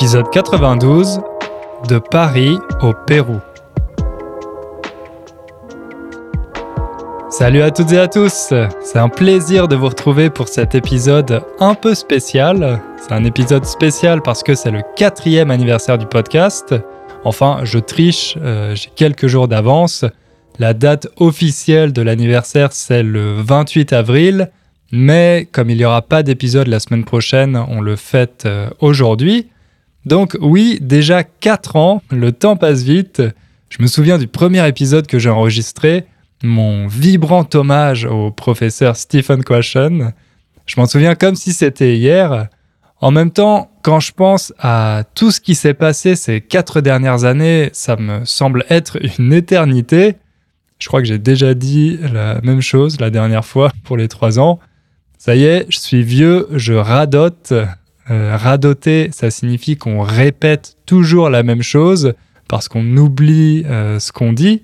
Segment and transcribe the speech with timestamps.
[0.00, 1.22] Épisode 92
[1.88, 3.40] De Paris au Pérou.
[7.28, 11.42] Salut à toutes et à tous, c'est un plaisir de vous retrouver pour cet épisode
[11.58, 12.80] un peu spécial.
[12.96, 16.76] C'est un épisode spécial parce que c'est le quatrième anniversaire du podcast.
[17.24, 20.04] Enfin, je triche, euh, j'ai quelques jours d'avance.
[20.60, 24.52] La date officielle de l'anniversaire, c'est le 28 avril,
[24.92, 29.48] mais comme il n'y aura pas d'épisode la semaine prochaine, on le fête euh, aujourd'hui.
[30.06, 33.22] Donc oui, déjà 4 ans, le temps passe vite.
[33.68, 36.06] Je me souviens du premier épisode que j'ai enregistré,
[36.42, 40.12] mon vibrant hommage au professeur Stephen Quashen.
[40.66, 42.48] Je m'en souviens comme si c'était hier.
[43.00, 47.24] En même temps, quand je pense à tout ce qui s'est passé ces quatre dernières
[47.24, 50.16] années, ça me semble être une éternité.
[50.78, 54.38] Je crois que j'ai déjà dit la même chose la dernière fois pour les trois
[54.38, 54.58] ans.
[55.16, 57.52] Ça y est, je suis vieux, je radote.
[58.10, 62.14] Euh, radoter, ça signifie qu'on répète toujours la même chose
[62.48, 64.62] parce qu'on oublie euh, ce qu'on dit.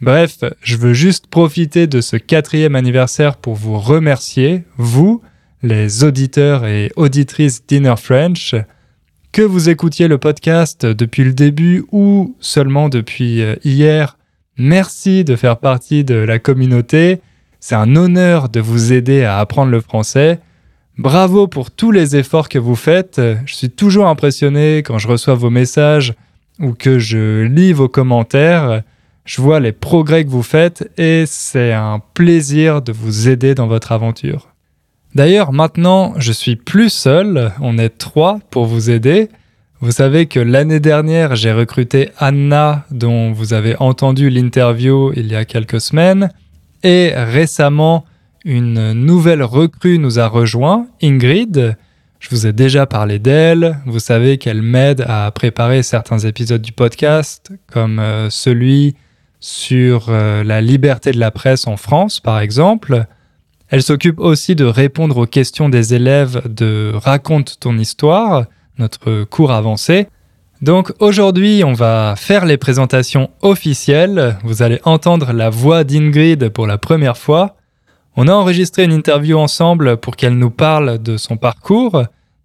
[0.00, 5.20] Bref, je veux juste profiter de ce quatrième anniversaire pour vous remercier, vous,
[5.62, 8.54] les auditeurs et auditrices d'Inner French,
[9.32, 14.16] que vous écoutiez le podcast depuis le début ou seulement depuis euh, hier
[14.62, 17.22] Merci de faire partie de la communauté.
[17.60, 20.38] C'est un honneur de vous aider à apprendre le français.
[21.00, 23.22] Bravo pour tous les efforts que vous faites.
[23.46, 26.12] Je suis toujours impressionné quand je reçois vos messages
[26.58, 28.82] ou que je lis vos commentaires.
[29.24, 33.66] Je vois les progrès que vous faites et c'est un plaisir de vous aider dans
[33.66, 34.48] votre aventure.
[35.14, 39.30] D'ailleurs, maintenant, je suis plus seul, on est trois pour vous aider.
[39.80, 45.34] Vous savez que l'année dernière, j'ai recruté Anna, dont vous avez entendu l'interview il y
[45.34, 46.28] a quelques semaines.
[46.82, 48.04] Et récemment,
[48.44, 51.76] une nouvelle recrue nous a rejoint, Ingrid.
[52.18, 53.78] Je vous ai déjà parlé d'elle.
[53.86, 58.94] Vous savez qu'elle m'aide à préparer certains épisodes du podcast, comme euh, celui
[59.40, 63.06] sur euh, la liberté de la presse en France, par exemple.
[63.68, 68.46] Elle s'occupe aussi de répondre aux questions des élèves de Raconte ton histoire
[68.80, 70.08] notre cours avancé.
[70.60, 74.36] Donc aujourd'hui, on va faire les présentations officielles.
[74.42, 77.56] Vous allez entendre la voix d'Ingrid pour la première fois.
[78.16, 82.04] On a enregistré une interview ensemble pour qu'elle nous parle de son parcours,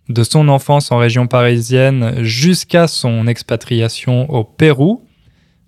[0.09, 5.03] de son enfance en région parisienne jusqu'à son expatriation au Pérou.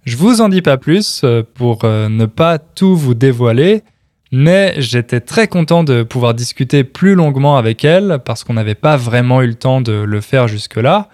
[0.06, 3.84] Je vous en dis pas plus euh, pour euh, ne pas tout vous dévoiler.
[4.32, 8.98] Mais j'étais très content de pouvoir discuter plus longuement avec elle parce qu'on n'avait pas
[8.98, 11.10] vraiment eu le temps de le faire jusque-là.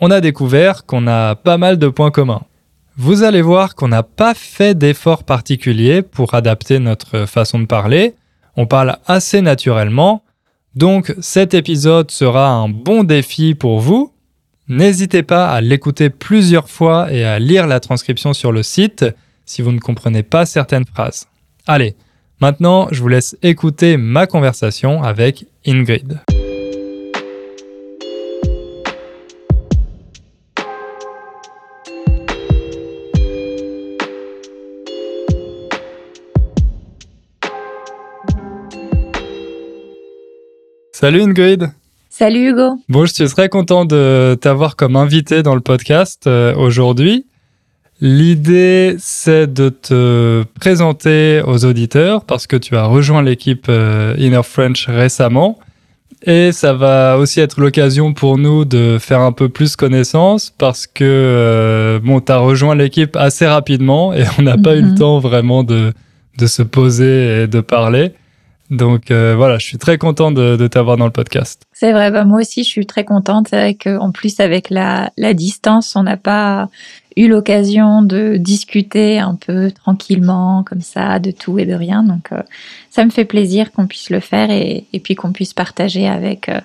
[0.00, 2.42] On a découvert qu'on a pas mal de points communs.
[2.96, 8.14] Vous allez voir qu'on n'a pas fait d'efforts particuliers pour adapter notre façon de parler.
[8.56, 10.22] On parle assez naturellement.
[10.74, 14.12] Donc cet épisode sera un bon défi pour vous.
[14.68, 19.04] N'hésitez pas à l'écouter plusieurs fois et à lire la transcription sur le site
[19.44, 21.26] si vous ne comprenez pas certaines phrases.
[21.66, 21.96] Allez,
[22.40, 26.20] Maintenant, je vous laisse écouter ma conversation avec Ingrid.
[41.00, 41.70] Salut Ingrid.
[42.10, 42.78] Salut Hugo.
[42.90, 47.24] Bon, je suis très content de t'avoir comme invité dans le podcast euh, aujourd'hui.
[48.02, 54.42] L'idée, c'est de te présenter aux auditeurs parce que tu as rejoint l'équipe euh, Inner
[54.42, 55.58] French récemment.
[56.26, 60.86] Et ça va aussi être l'occasion pour nous de faire un peu plus connaissance parce
[60.86, 64.88] que, euh, bon, tu as rejoint l'équipe assez rapidement et on n'a pas eu le
[64.88, 64.98] mhm.
[64.98, 65.94] temps vraiment de,
[66.36, 68.12] de se poser et de parler.
[68.70, 71.62] Donc euh, voilà, je suis très content de, de t'avoir dans le podcast.
[71.72, 73.48] C'est vrai, bah moi aussi je suis très contente.
[73.50, 76.68] C'est en plus avec la, la distance, on n'a pas
[77.16, 82.04] eu l'occasion de discuter un peu tranquillement, comme ça, de tout et de rien.
[82.04, 82.40] Donc, euh,
[82.90, 86.48] ça me fait plaisir qu'on puisse le faire et, et puis qu'on puisse partager avec,
[86.48, 86.60] euh,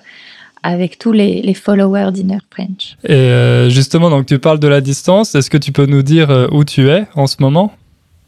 [0.62, 2.96] avec tous les, les followers d'Inner French.
[3.08, 5.34] Et justement, donc tu parles de la distance.
[5.34, 7.72] Est-ce que tu peux nous dire où tu es en ce moment?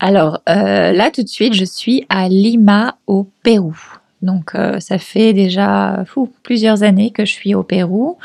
[0.01, 3.77] Alors, là, tout de suite, je suis à Lima, au Pérou.
[4.23, 6.05] Donc, ça fait déjà
[6.43, 8.19] plusieurs années que je suis au Pérou.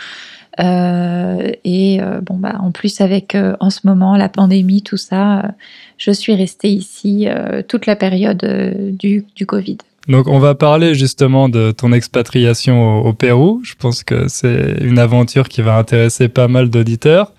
[0.59, 4.97] Euh, et euh, bon, bah, en plus, avec euh, en ce moment la pandémie, tout
[4.97, 5.51] ça,
[5.97, 7.27] je suis restée ici
[7.67, 8.45] toute la période
[8.97, 9.77] du Covid.
[10.07, 13.61] Donc, on va parler justement de ton expatriation au, Pérou.
[13.63, 17.31] Je pense que c'est une aventure qui va intéresser pas mal d'auditeurs.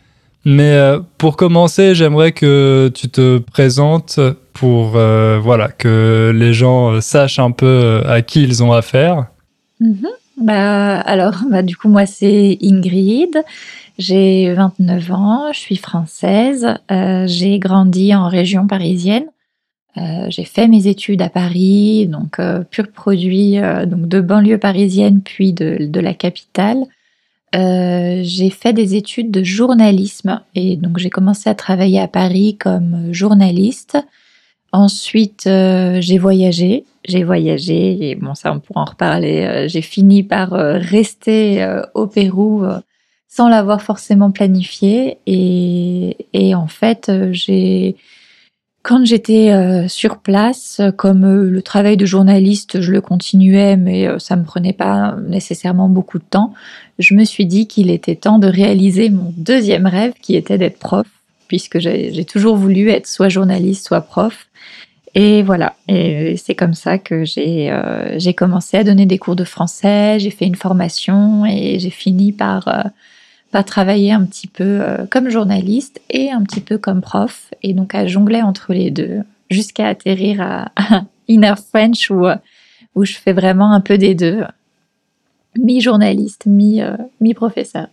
[0.44, 0.78] Mais
[1.18, 4.20] pour commencer, j'aimerais que tu te présentes
[4.52, 9.26] pour voilà que les gens sachent un peu à qui ils ont affaire.
[9.80, 10.06] Mm
[10.36, 13.42] Bah, alors, bah, du coup, moi, c'est Ingrid.
[13.98, 16.66] J'ai 29 ans, je suis française.
[16.90, 19.26] Euh, j'ai grandi en région parisienne.
[19.96, 25.20] Euh, j'ai fait mes études à Paris, donc euh, pur produit donc de banlieue parisienne
[25.22, 26.78] puis de, de la capitale.
[27.54, 33.12] J'ai fait des études de journalisme et donc j'ai commencé à travailler à Paris comme
[33.12, 33.96] journaliste.
[34.72, 39.44] Ensuite, j'ai voyagé j'ai voyagé et bon ça on pourra en reparler.
[39.44, 42.64] Euh, j'ai fini par euh, rester euh, au Pérou
[43.28, 47.96] sans l'avoir forcément planifié et, en fait j'ai
[48.82, 54.44] quand j'étais sur place, comme le travail de journaliste, je le continuais, mais ça me
[54.44, 56.52] prenait pas nécessairement beaucoup de temps,
[56.98, 60.78] je me suis dit qu'il était temps de réaliser mon deuxième rêve, qui était d'être
[60.78, 61.06] prof,
[61.48, 64.46] puisque j'ai toujours voulu être soit journaliste, soit prof.
[65.16, 69.44] Et voilà, et c'est comme ça que j'ai euh, commencé à donner des cours de
[69.44, 72.82] français, j'ai fait une formation et j'ai fini par euh,
[73.52, 77.74] par travailler un petit peu euh, comme journaliste et un petit peu comme prof et
[77.74, 79.20] donc à jongler entre les deux
[79.50, 80.72] jusqu'à atterrir à,
[81.28, 82.26] Inner French où
[82.96, 84.42] où je fais vraiment un peu des deux,
[85.58, 86.80] mi journaliste, mi
[87.20, 87.86] mi professeur.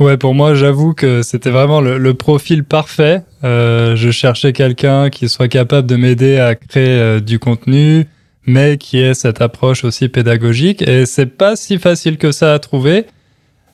[0.00, 3.22] Ouais, pour moi, j'avoue que c'était vraiment le, profil parfait.
[3.44, 8.06] Euh, je cherchais quelqu'un qui soit capable de m'aider à créer euh, du contenu,
[8.44, 10.82] mais qui ait cette approche aussi pédagogique.
[10.82, 13.06] Et c'est pas si facile que ça à trouver.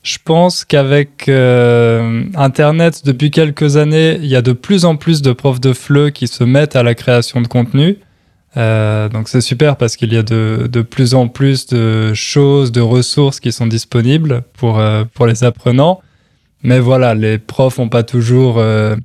[0.02, 5.22] Je pense qu'avec euh, Internet, depuis quelques années, il y a de plus en plus
[5.22, 7.96] de profs de FLE qui se mettent à la création de contenu.
[8.56, 12.80] Donc c'est super parce qu'il y a de, de, plus en plus de choses, de
[12.80, 14.82] ressources qui sont disponibles pour,
[15.14, 16.00] pour les apprenants.
[16.62, 18.96] Mais voilà, les profs ont pas toujours euh,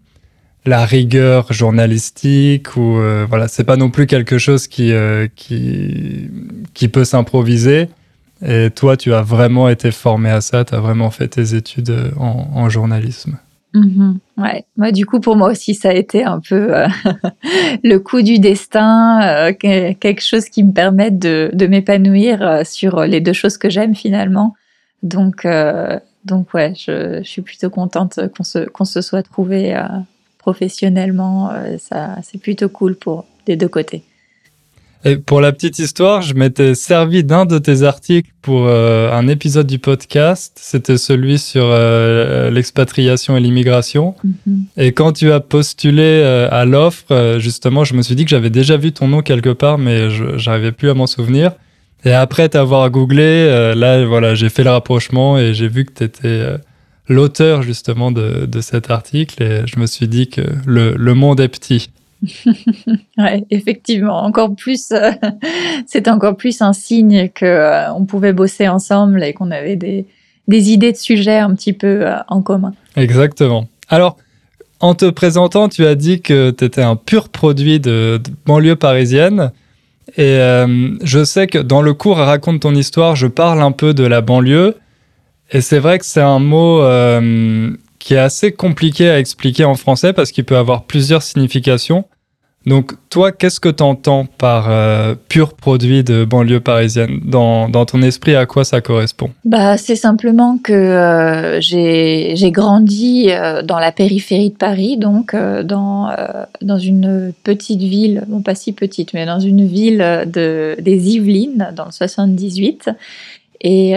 [0.66, 6.30] la rigueur journalistique ou euh, voilà, c'est pas non plus quelque chose qui euh, qui
[6.74, 7.90] qui peut s'improviser.
[8.46, 12.12] Et toi, tu as vraiment été formé à ça, tu as vraiment fait tes études
[12.18, 13.38] en, en journalisme.
[13.76, 14.14] Mm-hmm.
[14.38, 16.72] ouais, moi du coup pour moi aussi ça a été un peu
[17.84, 23.58] le coup du destin, quelque chose qui me permette de, m'épanouir sur les deux choses
[23.58, 24.56] que j'aime finalement.
[25.04, 25.46] Donc
[26.26, 29.84] donc ouais, je, suis plutôt contente qu'on se, qu'on se soit trouvé euh,
[30.40, 31.52] professionnellement.
[31.52, 34.04] Euh, ça, c'est plutôt cool pour des deux côtés.
[35.06, 39.28] Et pour la petite histoire, je m'étais servi d'un de tes articles pour euh, un
[39.28, 40.58] épisode du podcast.
[40.60, 41.70] C'était celui sur
[42.52, 44.16] l'expatriation et l'immigration.
[44.26, 44.58] Mm-hmm.
[44.78, 48.78] Et quand tu as postulé à l'offre, justement, je me suis dit que j'avais déjà
[48.78, 51.52] vu ton nom quelque part, mais je n'arrivais plus à m'en souvenir.
[52.06, 55.92] Et après t'avoir googlé, euh, là, voilà, j'ai fait le rapprochement et j'ai vu que
[55.92, 56.58] tu étais euh,
[57.10, 61.40] l'auteur justement de, de, cet article et je me suis dit que le, le monde
[61.40, 61.90] est petit.
[63.18, 65.12] ouais, effectivement, encore plus, euh,
[65.86, 70.06] c'est encore plus un signe que on pouvait bosser ensemble et qu'on avait des,
[70.48, 72.74] des idées de sujets un petit peu en commun.
[72.96, 73.68] Exactement.
[73.90, 74.18] Alors,
[74.80, 78.76] en te présentant, tu as dit que tu étais un pur produit de, de banlieue
[78.76, 79.52] parisienne.
[80.18, 83.94] Et euh, je sais que dans le cours Raconte ton histoire, je parle un peu
[83.94, 84.76] de la banlieue.
[85.52, 87.72] Et c'est vrai que c'est un mot euh,
[88.06, 92.06] qui est assez compliqué à expliquer en français parce qu'il peut avoir plusieurs significations.
[92.68, 97.20] Donc, toi, qu'est-ce que tu entends par euh, pur produit de banlieue parisienne?
[97.24, 99.32] Dans, dans, ton esprit, à quoi ça correspond?
[99.44, 106.16] Bah, C'est simplement que euh, j'ai grandi euh, dans la périphérie de Paris, donc dans,
[106.62, 111.72] dans une petite ville, bon pas si petite, mais dans une ville de, des Yvelines,
[111.76, 112.92] dans le 78.
[113.62, 113.94] Et,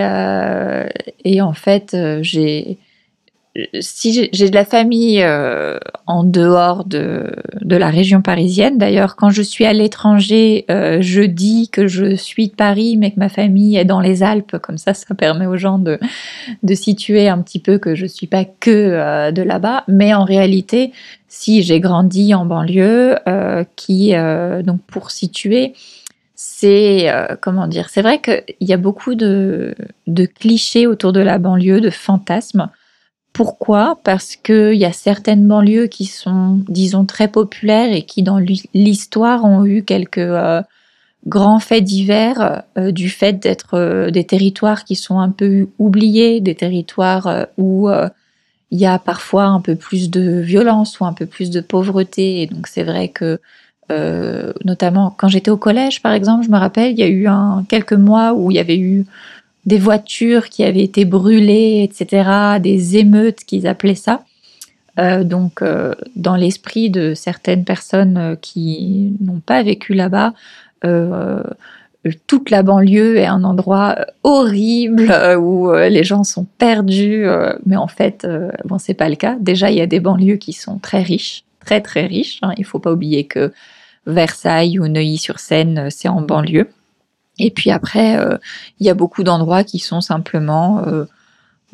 [1.24, 2.78] et en fait, j'ai
[3.80, 9.30] si j'ai de la famille euh, en dehors de, de, la région parisienne, d'ailleurs, quand
[9.30, 13.28] je suis à l'étranger, euh, je dis que je suis de Paris, mais que ma
[13.28, 14.58] famille est dans les Alpes.
[14.58, 15.98] Comme ça, ça permet aux gens de,
[16.62, 19.84] de situer un petit peu que je suis pas que euh, de là-bas.
[19.88, 20.92] Mais en réalité,
[21.28, 23.16] si j'ai grandi en banlieue,
[23.76, 24.14] qui,
[24.64, 25.74] donc pour situer,
[26.34, 27.12] c'est
[27.42, 29.74] comment dire C'est vrai qu'il y a beaucoup de,
[30.06, 32.70] de clichés autour de la banlieue, de fantasmes.
[33.38, 34.00] Pourquoi?
[34.02, 38.40] Parce qu'il y a certaines banlieues qui sont, disons, très populaires et qui, dans
[38.74, 40.60] l'histoire, ont eu quelques euh,
[41.28, 46.40] grands faits divers euh, du fait d'être euh, des territoires qui sont un peu oubliés,
[46.40, 47.88] des territoires où
[48.72, 52.42] il y a parfois un peu plus de violence ou un peu plus de pauvreté.
[52.42, 53.38] Et donc, c'est vrai que,
[54.64, 57.28] notamment quand j'étais au collège, par exemple, je me rappelle, il y a eu
[57.68, 59.06] quelques mois où il y avait eu
[59.68, 64.24] des voitures qui avaient été brûlées, etc., des émeutes qu'ils appelaient ça.
[64.98, 70.32] Euh, donc, euh, dans l'esprit de certaines personnes euh, qui n'ont pas vécu là-bas,
[72.28, 77.26] toute la banlieue est un endroit horrible où les gens sont perdus,
[77.66, 78.26] mais en fait,
[78.64, 79.36] bon, c'est pas le cas.
[79.40, 82.38] Déjà, il y a des banlieues qui sont très riches, très très riches.
[82.42, 82.52] Hein.
[82.58, 83.52] Il faut pas oublier que
[84.06, 86.68] Versailles ou Neuilly-sur-Seine, c'est en banlieue.
[87.38, 88.18] Et puis après,
[88.80, 90.84] il y a beaucoup d'endroits qui sont simplement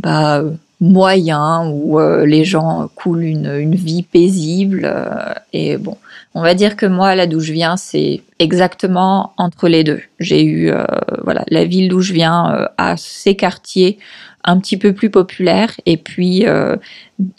[0.00, 0.42] bah,
[0.80, 4.82] moyen où euh, les gens coulent une, une vie paisible.
[4.84, 5.96] Euh, et bon,
[6.34, 10.00] on va dire que moi, là d'où je viens, c'est exactement entre les deux.
[10.18, 10.84] J'ai eu, euh,
[11.22, 13.98] voilà, la ville d'où je viens a ses quartiers
[14.44, 16.44] un petit peu plus populaires et puis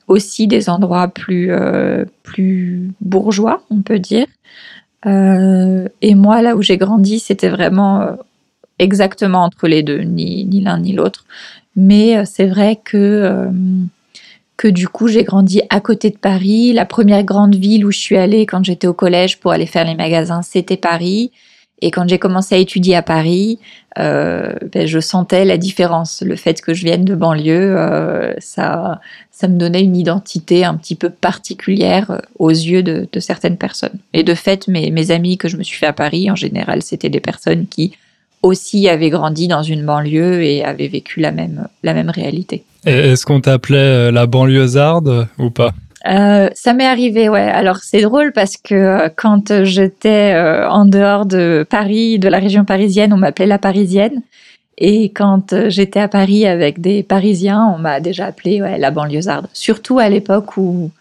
[0.08, 1.52] aussi des endroits plus,
[2.24, 4.26] plus bourgeois, on peut dire.
[5.06, 8.18] Et moi, là où j'ai grandi, c'était vraiment
[8.80, 11.26] exactement entre les deux, ni, ni l'un ni l'autre.
[11.76, 13.50] Mais euh, c'est vrai que, euh,
[14.58, 16.74] que du coup, j'ai grandi à côté de Paris.
[16.74, 19.86] La première grande ville où je suis allée quand j'étais au collège pour aller faire
[19.86, 21.32] les magasins, c'était Paris.
[21.82, 23.60] Et quand j'ai commencé à étudier à Paris,
[24.00, 26.24] euh, ben, je sentais la différence.
[26.26, 29.02] Le fait que je vienne de banlieue, euh, ça,
[29.32, 33.98] ça me donnait une identité un petit peu particulière euh, aux yeux de, certaines personnes.
[34.14, 36.82] Et de fait, mes, mes amis que je me suis fait à Paris, en général,
[36.82, 37.98] c'était des personnes qui
[38.42, 42.64] aussi avait grandi dans une banlieue et avait vécu la même, la même réalité.
[42.86, 45.74] Est-ce qu'on t'appelait la banlieusarde ou pas?
[46.08, 47.42] Euh, ça m'est arrivé, ouais.
[47.42, 50.36] Alors c'est drôle parce que euh, quand j'étais
[50.70, 54.22] en dehors de Paris, de la région parisienne, on m'appelait la Parisienne.
[54.78, 59.48] Et quand j'étais à Paris avec des Parisiens, on m'a déjà appelé ouais, la banlieusarde.
[59.54, 60.92] Surtout à l'époque où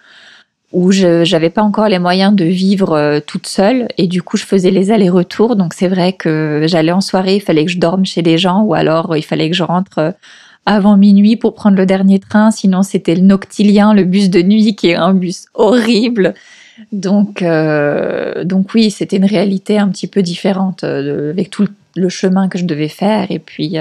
[0.75, 4.37] où je n'avais pas encore les moyens de vivre euh, toute seule et du coup
[4.37, 7.79] je faisais les allers-retours donc c'est vrai que j'allais en soirée il fallait que je
[7.79, 10.11] dorme chez les gens ou alors euh, il fallait que je rentre euh,
[10.67, 14.75] avant minuit pour prendre le dernier train sinon c'était le noctilien le bus de nuit
[14.77, 16.35] qui est un bus horrible
[16.93, 21.67] donc donc oui c'était une réalité un petit peu différente avec tout
[21.97, 23.79] le chemin que je devais faire et puis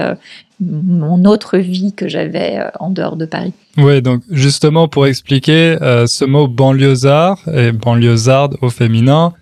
[0.66, 3.54] mon autre vie que j'avais euh, en dehors de Paris.
[3.78, 9.34] Oui, donc justement pour expliquer euh, ce mot banlieusard et banlieusarde au féminin,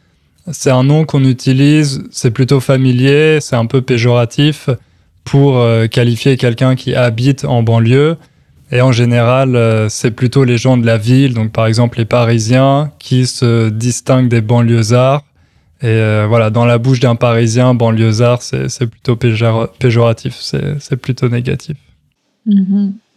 [0.51, 4.69] c'est un nom qu'on utilise, c'est plutôt familier, c'est un peu péjoratif
[5.23, 8.17] pour euh, qualifier quelqu'un qui habite en banlieue.
[8.71, 9.59] Et en général,
[9.89, 14.29] c'est plutôt les gens de la ville, donc par exemple les Parisiens, qui se distinguent
[14.29, 15.25] des banlieusards
[15.81, 21.75] et euh, voilà, dans la bouche d'un Parisien, banlieusard, c'est plutôt péjoratif, c'est plutôt négatif.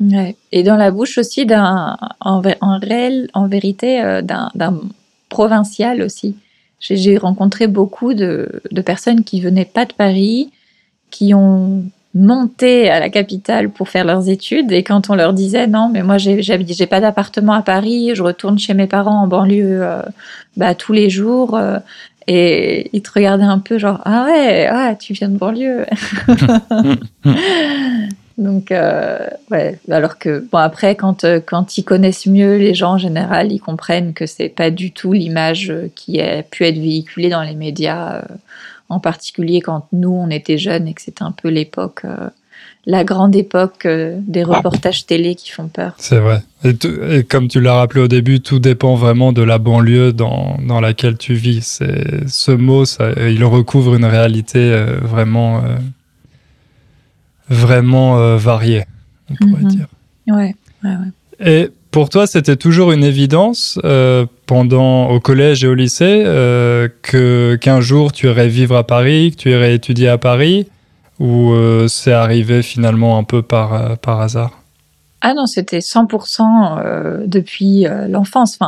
[0.00, 0.36] Ouais.
[0.50, 4.80] Et dans la bouche aussi d'un, en, en, réel, en vérité, euh, d'un
[5.28, 6.36] provincial aussi.
[6.80, 10.50] J'ai rencontré beaucoup de, de, personnes qui venaient pas de Paris,
[11.10, 11.84] qui ont
[12.14, 16.02] monté à la capitale pour faire leurs études et quand on leur disait non mais
[16.02, 20.02] moi j'ai j'ai pas d'appartement à Paris je retourne chez mes parents en banlieue euh,
[20.56, 21.58] bah, tous les jours
[22.26, 25.86] et il te regardait un peu genre ah ouais, ah, tu viens de banlieue.
[28.36, 32.94] Donc euh, ouais, alors que bon après quand euh, quand ils connaissent mieux les gens
[32.94, 37.28] en général, ils comprennent que c'est pas du tout l'image qui a pu être véhiculée
[37.28, 38.22] dans les médias, euh,
[38.94, 42.04] en particulier quand nous on était jeunes et que c'était un peu l'époque
[42.86, 45.94] la grande époque euh, des reportages télé qui font peur.
[45.98, 46.42] C'est vrai.
[46.64, 50.80] Et, comme tu l'as rappelé au début, tout dépend vraiment de la banlieue dans, dans
[50.80, 51.62] laquelle tu vis.
[51.62, 55.76] C'est, ce mot, ça, il recouvre une réalité euh, vraiment, euh,
[57.48, 58.84] vraiment variée,
[59.30, 59.68] on pourrait mhm.
[59.68, 59.86] dire.
[60.28, 61.40] Ouais, ouais, ouais.
[61.40, 63.78] Et pour toi, c'était toujours une évidence
[64.46, 66.24] pendant au collège et au lycée
[67.02, 70.66] que qu'un jour tu irais vivre à Paris, que tu irais étudier à Paris
[71.20, 74.62] ou euh, c'est arrivé finalement un peu par, euh, par hasard?
[75.20, 78.58] Ah non, c'était 100% euh, depuis l'enfance.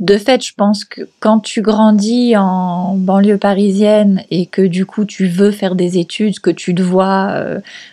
[0.00, 5.04] De fait, je pense que quand tu grandis en banlieue parisienne et que du coup
[5.04, 7.42] tu veux faire des études, que tu te vois,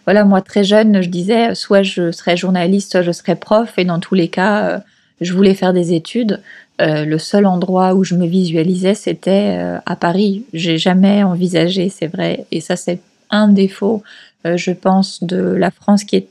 [0.05, 3.85] voilà, moi très jeune, je disais soit je serais journaliste, soit je serais prof, et
[3.85, 4.83] dans tous les cas,
[5.19, 6.41] je voulais faire des études.
[6.81, 10.43] Euh, le seul endroit où je me visualisais, c'était euh, à Paris.
[10.51, 14.03] J'ai jamais envisagé, c'est vrai, et ça c'est un défaut,
[14.45, 16.27] euh, je pense, de la France qui est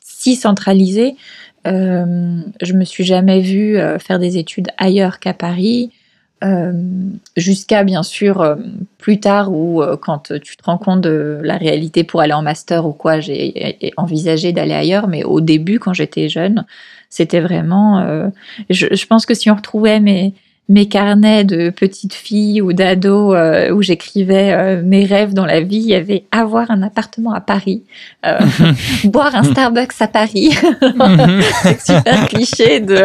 [0.00, 1.16] si centralisée.
[1.64, 5.90] Je me suis jamais vue faire des études ailleurs qu'à Paris.
[7.36, 8.56] jusqu'à bien sûr
[8.98, 12.84] plus tard où quand tu te rends compte de la réalité pour aller en master
[12.86, 16.64] ou quoi, j'ai envisagé d'aller ailleurs, mais au début quand j'étais jeune,
[17.12, 17.98] c'était vraiment.
[17.98, 18.28] Euh,
[18.70, 20.32] je, pense que si on retrouvait mes
[20.72, 23.34] mes carnets de petite fille ou d'ado
[23.72, 27.82] où j'écrivais mes rêves dans la vie, il y avait avoir un appartement à Paris,
[29.04, 30.50] boire un Starbucks à Paris.
[31.84, 33.04] super cliché de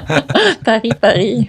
[0.64, 1.48] Paris, Paris.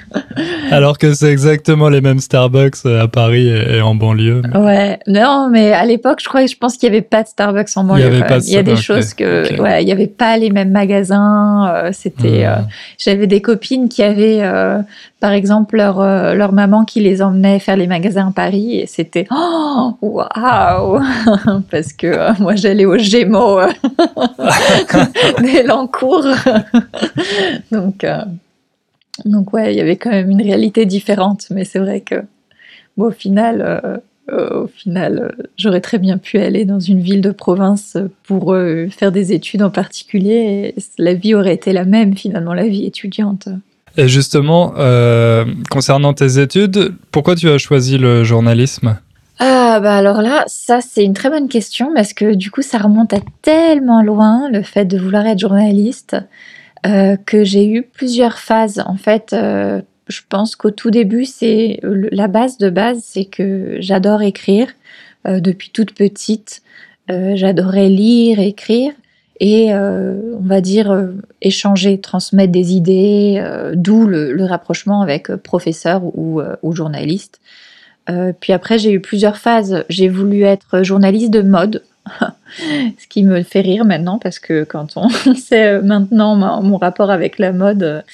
[0.71, 4.41] Alors que c'est exactement les mêmes Starbucks à Paris et, en banlieue.
[4.55, 7.69] Ouais, non, mais à l'époque, je crois, je pense qu'il y avait pas de Starbucks
[7.75, 8.05] en banlieue.
[8.07, 10.37] Il y, avait pas il y a des choses que, ouais, il y avait pas
[10.37, 11.71] les mêmes magasins.
[11.73, 12.49] Euh, c'était, hmm.
[12.49, 12.61] euh,
[12.97, 14.79] j'avais des copines qui avaient, euh,
[15.23, 16.03] par exemple, leur
[16.35, 21.01] leur maman qui les emmenait faire les magasins à Paris et c'était, oh, waouh,
[21.71, 23.61] parce que moi j'allais au Gémeaux
[25.39, 26.27] des Lancourt.
[27.71, 28.05] donc,
[29.23, 32.23] donc ouais, il y avait quand même une réalité différente, mais c'est vrai que,
[32.97, 34.01] bon, au final
[34.31, 38.53] euh, au final, euh, j'aurais très bien pu aller dans une ville de province pour
[38.53, 40.75] euh, faire des études en particulier.
[40.97, 43.49] La vie aurait été la même finalement, la vie étudiante.
[43.97, 44.73] Et justement,
[45.69, 48.97] concernant tes études, pourquoi tu as choisi le journalisme?
[49.39, 52.77] Ah bah alors là, ça c'est une très bonne question parce que du coup ça
[52.77, 56.15] remonte à tellement loin le fait de vouloir être journaliste
[56.83, 58.83] que j'ai eu plusieurs phases.
[58.85, 59.35] En fait,
[60.07, 64.67] je pense qu'au tout début, c'est la base de base, c'est que j'adore écrire
[65.27, 66.61] euh, depuis toute petite.
[67.11, 68.93] Euh, j'adorais lire, écrire
[69.45, 71.09] et euh, on va dire
[71.41, 77.41] échanger, transmettre des idées, d'où le, rapprochement avec professeur ou journaliste.
[78.39, 79.83] puis après, j'ai eu plusieurs phases.
[79.89, 81.83] J'ai voulu être journaliste de mode,
[82.57, 87.37] ce qui me fait rire maintenant parce que quand on sait maintenant mon rapport avec
[87.37, 88.05] la mode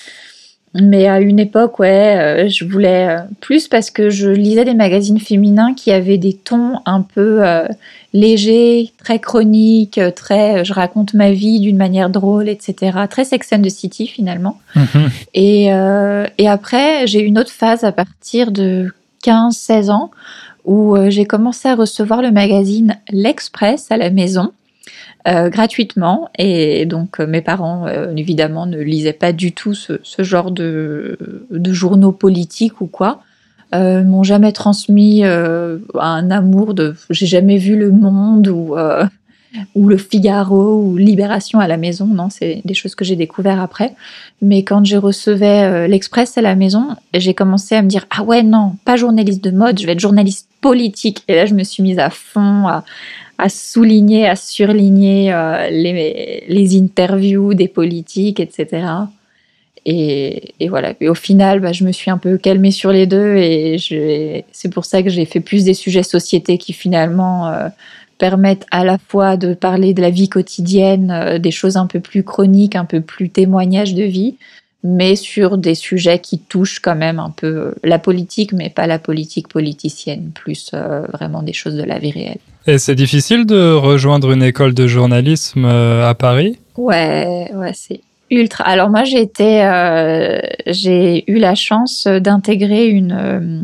[0.75, 4.75] mais à une époque, ouais, euh, je voulais euh, plus parce que je lisais des
[4.75, 7.67] magazines féminins qui avaient des tons un peu euh,
[8.13, 12.99] légers, très chroniques, très je raconte ma vie d'une manière drôle, etc.
[13.09, 14.59] Très Sex and the City finalement.
[14.75, 15.09] Mhm.
[15.33, 15.65] Et,
[16.37, 20.11] et après, j'ai eu une autre phase à partir de 15-16 ans
[20.65, 24.51] où j'ai commencé à recevoir le magazine L'Express à la maison.
[25.27, 26.29] Euh, gratuitement.
[26.37, 31.17] Et donc euh, mes parents, euh, évidemment, ne lisaient pas du tout ce, genre de,
[31.71, 33.21] journaux politiques ou quoi.
[33.73, 36.95] m'ont jamais transmis un amour de...
[37.09, 38.75] J'ai jamais vu Le Monde ou,
[39.75, 42.07] Le Figaro ou Libération à la maison.
[42.07, 43.93] Non, c'est des choses que j'ai découvert après.
[44.41, 48.41] Mais quand j'ai recevais l'Express à la maison, j'ai commencé à me dire, ah ouais,
[48.41, 51.23] non, pas journaliste de mode, je vais être journaliste politique.
[51.27, 52.83] Et là, je me suis mise à fond à
[53.39, 58.85] à souligner, à surligner euh, les, les, interviews des politiques, etc.
[59.85, 60.93] Et, et, voilà.
[60.99, 63.77] Et au final, bah, je me suis un peu calmée sur les deux et
[64.51, 67.69] c'est pour ça que j'ai fait plus des sujets société qui finalement euh,
[68.17, 72.01] permettent à la fois de parler de la vie quotidienne, euh, des choses un peu
[72.01, 74.35] plus chroniques, un peu plus témoignages de vie,
[74.83, 78.99] mais sur des sujets qui touchent quand même un peu la politique, mais pas la
[78.99, 80.71] politique politicienne, plus
[81.11, 82.39] vraiment des choses de la vie réelle.
[82.69, 86.59] Et c'est difficile de rejoindre une école de journalisme euh, à Paris?
[86.77, 88.63] Ouais, ouais, c'est ultra.
[88.65, 93.61] Alors moi, j'ai été, euh, j'ai eu la chance d'intégrer une euh,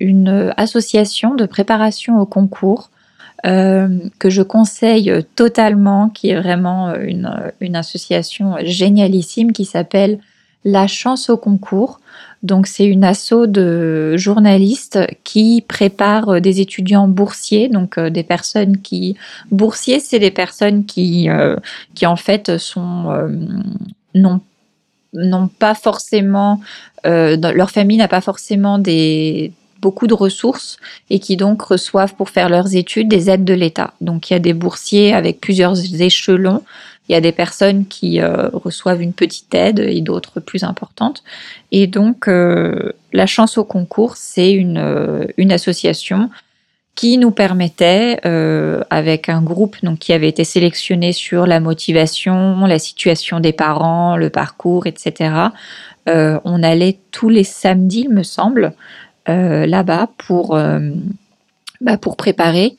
[0.00, 2.90] une association de préparation au concours
[3.44, 10.18] que je conseille totalement, qui est vraiment une, une association génialissime qui s'appelle
[10.64, 12.00] La Chance au concours.
[12.42, 18.22] Donc c'est une asso de journalistes qui prépare euh, des étudiants boursiers, donc euh, des
[18.22, 19.16] personnes qui
[19.50, 21.56] boursiers, c'est des personnes qui euh,
[21.94, 23.28] qui en fait sont
[24.14, 24.40] non
[25.14, 26.60] n'ont pas forcément
[27.04, 30.78] leur famille n'a pas forcément des beaucoup de ressources
[31.10, 33.94] et qui donc reçoivent pour faire leurs études des aides de l'État.
[34.00, 36.62] Donc il y a des boursiers avec plusieurs échelons
[37.08, 41.22] il y a des personnes qui euh, reçoivent une petite aide et d'autres plus importantes.
[41.72, 46.30] Et donc, euh, la chance au concours, c'est une, euh, une association
[46.94, 48.18] qui nous permettait,
[48.90, 54.16] avec un groupe donc, qui avait été sélectionné sur la motivation, la situation des parents,
[54.16, 55.30] le parcours, etc.
[56.06, 58.72] on allait tous les samedis, il me semble,
[59.28, 60.58] là-bas pour,
[61.80, 62.76] bah, pour préparer.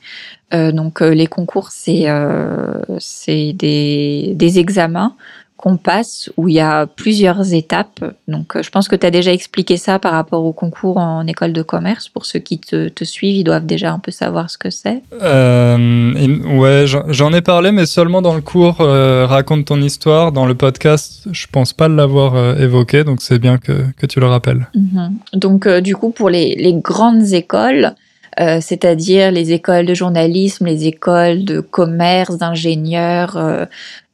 [0.52, 5.14] Euh, donc euh, les concours, c'est euh, c'est des, des examens
[5.60, 8.02] qu'on passe où il y a plusieurs étapes.
[8.28, 11.52] Donc je pense que tu as déjà expliqué ça par rapport au concours en école
[11.52, 12.08] de commerce.
[12.08, 15.02] Pour ceux qui te, te suivent, ils doivent déjà un peu savoir ce que c'est.
[15.20, 20.32] Euh, ouais, j'en ai parlé, mais seulement dans le cours Raconte ton histoire.
[20.32, 24.26] Dans le podcast, je pense pas l'avoir évoqué, donc c'est bien que, que, tu le
[24.26, 24.66] rappelles.
[24.74, 25.12] Mhm.
[25.34, 27.94] Donc du coup, pour les, les grandes écoles,
[28.38, 33.66] euh, c'est-à-dire les écoles de journalisme, les écoles de commerce, d'ingénieurs, euh,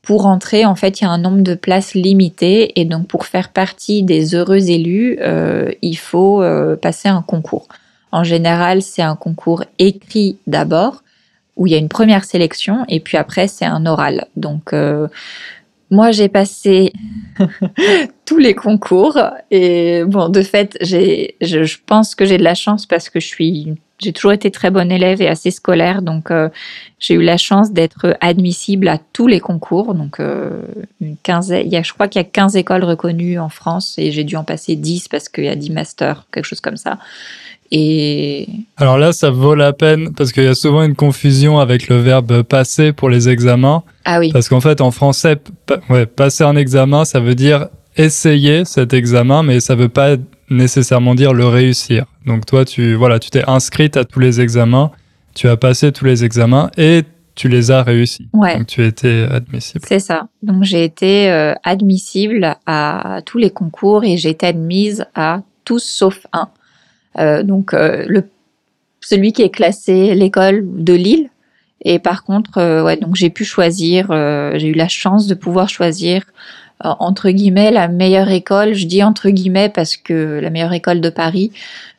[0.06, 3.26] pour entrer, en fait, il y a un nombre de places limité et donc pour
[3.26, 7.66] faire partie des heureux élus, euh, il faut euh, passer un concours.
[8.12, 11.02] En général, c'est un concours écrit d'abord
[11.56, 14.28] où il y a une première sélection et puis après c'est un oral.
[14.36, 15.08] Donc euh,
[15.90, 16.92] moi j'ai passé
[18.24, 19.18] tous les concours
[19.50, 23.18] et bon de fait j'ai je, je pense que j'ai de la chance parce que
[23.18, 26.48] je suis j'ai toujours été très bonne élève et assez scolaire, donc euh,
[26.98, 29.94] j'ai eu la chance d'être admissible à tous les concours.
[29.94, 30.50] Donc, euh,
[31.00, 33.94] une quinzaine, il y a, je crois qu'il y a 15 écoles reconnues en France
[33.98, 36.76] et j'ai dû en passer 10 parce qu'il y a 10 masters, quelque chose comme
[36.76, 36.98] ça.
[37.72, 41.88] Et Alors là, ça vaut la peine parce qu'il y a souvent une confusion avec
[41.88, 43.82] le verbe passer pour les examens.
[44.04, 47.66] ah oui, Parce qu'en fait, en français, pa- ouais, passer un examen, ça veut dire
[47.96, 50.16] essayer cet examen, mais ça veut pas
[50.50, 52.04] nécessairement dire le réussir.
[52.26, 54.90] Donc toi, tu voilà, tu t'es inscrite à tous les examens,
[55.34, 57.02] tu as passé tous les examens et
[57.34, 58.28] tu les as réussis.
[58.32, 58.56] ouais.
[58.58, 59.84] Donc tu étais admissible.
[59.86, 60.28] C'est ça.
[60.42, 65.84] Donc j'ai été euh, admissible à tous les concours et j'ai été admise à tous
[65.84, 66.48] sauf un.
[67.18, 68.24] Euh, donc euh, le
[69.00, 71.28] celui qui est classé l'école de Lille.
[71.82, 74.10] Et par contre, euh, ouais, donc j'ai pu choisir.
[74.10, 76.30] euh, j'ai eu la chance de pouvoir choisir euh,
[76.80, 78.74] entre guillemets la meilleure école.
[78.74, 81.52] Je dis entre guillemets parce que la meilleure école de Paris,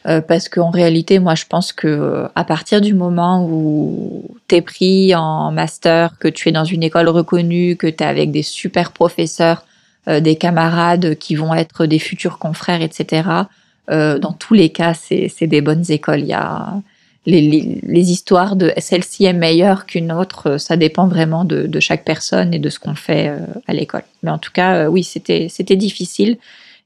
[0.08, 4.62] euh, parce qu'en réalité, moi, je pense que euh, à partir du moment où t'es
[4.62, 8.44] pris en master, que tu es dans une école reconnue, que tu es avec des
[8.44, 9.64] super professeurs,
[10.08, 13.30] euh, des camarades qui vont être des futurs confrères, etc.
[13.90, 16.22] euh, dans tous les cas, c'est c'est des bonnes écoles.
[16.22, 16.76] Il y a
[17.28, 21.80] les, les, histoires de celle-ci est meilleure qu'une autre, euh, ça dépend vraiment de, de
[21.82, 24.04] chaque personne et de ce qu'on fait euh, à l'école.
[24.24, 26.38] Mais en tout cas, euh, oui, c'était c'était difficile.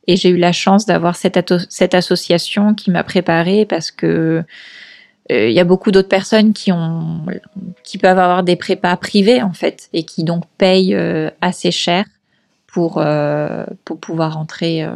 [0.08, 4.44] Et j'ai eu la chance d'avoir cette, cette association qui m'a préparée parce que
[5.30, 7.26] il y a beaucoup d'autres personnes qui ont
[7.84, 12.06] qui peuvent avoir des prépas privés en fait et qui donc payent euh, assez cher
[12.72, 14.90] pour euh, pour pouvoir entrer euh,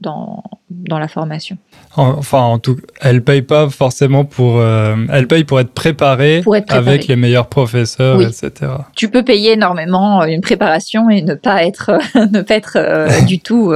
[0.00, 1.56] dans dans la formation.
[1.96, 6.54] Enfin, en tout, elle paye pas forcément pour, euh, elle paye pour être préparée, Pour
[6.54, 6.88] être préparée.
[6.90, 8.26] avec les meilleurs professeurs, Oui.
[8.26, 8.72] etc.
[8.94, 13.72] Tu peux payer énormément une préparation et ne pas être ne pas être du tout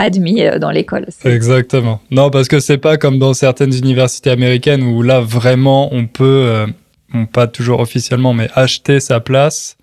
[0.00, 1.06] admis dans l'école.
[1.24, 2.00] Exactement.
[2.10, 6.66] Non, parce que c'est pas comme dans certaines universités américaines où là vraiment on peut,
[7.12, 9.76] bon, pas toujours officiellement, mais acheter sa place.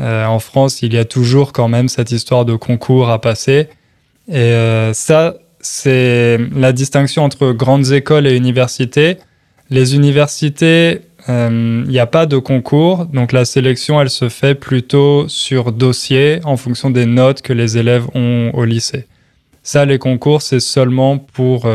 [0.00, 3.68] Euh, en France, il y a toujours quand même cette histoire de concours à passer.
[4.28, 9.18] Et euh, ça, c'est la distinction entre grandes écoles et universités.
[9.70, 14.54] Les universités, euh, il n'y a pas de concours, donc la sélection, elle se fait
[14.54, 19.06] plutôt sur dossier en fonction des notes que les élèves ont au lycée.
[19.62, 21.68] Ça, les concours, c'est seulement pour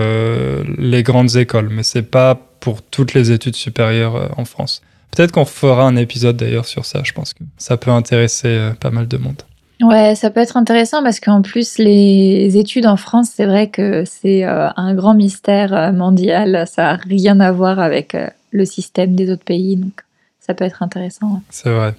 [0.77, 4.81] les grandes écoles, mais c'est pas pour toutes les études supérieures en France.
[5.11, 7.01] Peut-être qu'on fera un épisode d'ailleurs sur ça.
[7.03, 9.41] Je pense que ça peut intéresser euh, pas mal de monde.
[9.81, 14.03] Ouais, ça peut être intéressant parce qu'en plus les études en France, c'est vrai que
[14.05, 16.65] c'est euh, un grand mystère euh, mondial.
[16.67, 18.15] Ça n'a rien à voir avec
[18.51, 20.03] le système des autres pays, donc
[20.39, 21.41] ça peut être intéressant.
[21.49, 21.93] C'est vrai.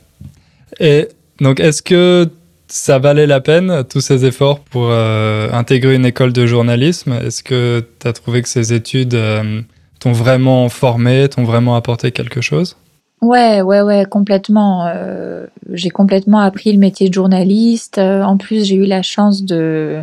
[0.80, 1.08] Et
[1.40, 2.28] donc, est-ce que
[2.68, 7.12] ça valait la peine, tous ces efforts pour euh, intégrer une école de journalisme?
[7.12, 9.62] Est-ce que tu as trouvé que ces études euh,
[10.00, 12.76] t'ont vraiment formé, t'ont vraiment apporté quelque chose?
[13.20, 14.86] Ouais, ouais, ouais, complètement.
[14.86, 17.98] Euh, j'ai complètement appris le métier de journaliste.
[17.98, 20.02] Euh, en plus, j'ai eu la chance de.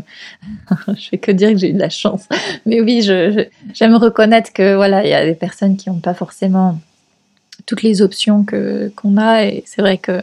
[0.89, 2.28] je fais que dire que j'ai eu de la chance.
[2.65, 5.99] Mais oui, je, je- j'aime reconnaître que voilà, il y a des personnes qui n'ont
[5.99, 6.78] pas forcément
[7.65, 9.45] toutes les options que qu'on a.
[9.45, 10.21] Et c'est vrai que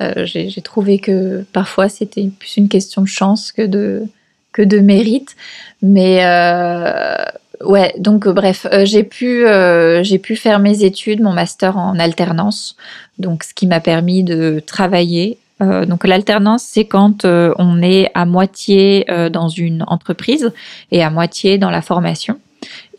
[0.00, 4.04] euh, j'ai, j'ai trouvé que parfois c'était plus une question de chance que de
[4.52, 5.36] que de mérite.
[5.82, 7.16] Mais euh,
[7.62, 11.76] Ouais, donc euh, bref, euh, j'ai pu euh, j'ai pu faire mes études, mon master
[11.76, 12.76] en alternance,
[13.18, 15.38] donc ce qui m'a permis de travailler.
[15.60, 20.52] Euh, donc l'alternance, c'est quand euh, on est à moitié dans une entreprise
[20.92, 22.38] et à moitié dans la formation.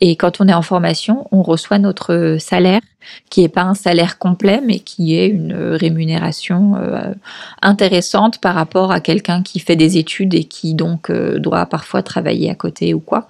[0.00, 2.80] Et quand on est en formation, on reçoit notre salaire,
[3.28, 7.12] qui est pas un salaire complet, mais qui est une rémunération euh,
[7.62, 12.02] intéressante par rapport à quelqu'un qui fait des études et qui donc euh, doit parfois
[12.02, 13.28] travailler à côté ou quoi.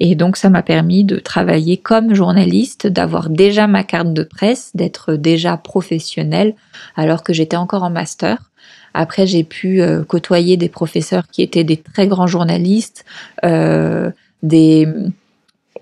[0.00, 4.70] Et donc, ça m'a permis de travailler comme journaliste, d'avoir déjà ma carte de presse,
[4.74, 6.54] d'être déjà professionnelle,
[6.96, 8.50] alors que j'étais encore en master.
[8.92, 13.04] Après, j'ai pu euh, côtoyer des professeurs qui étaient des très grands journalistes,
[13.44, 14.10] euh,
[14.42, 14.86] des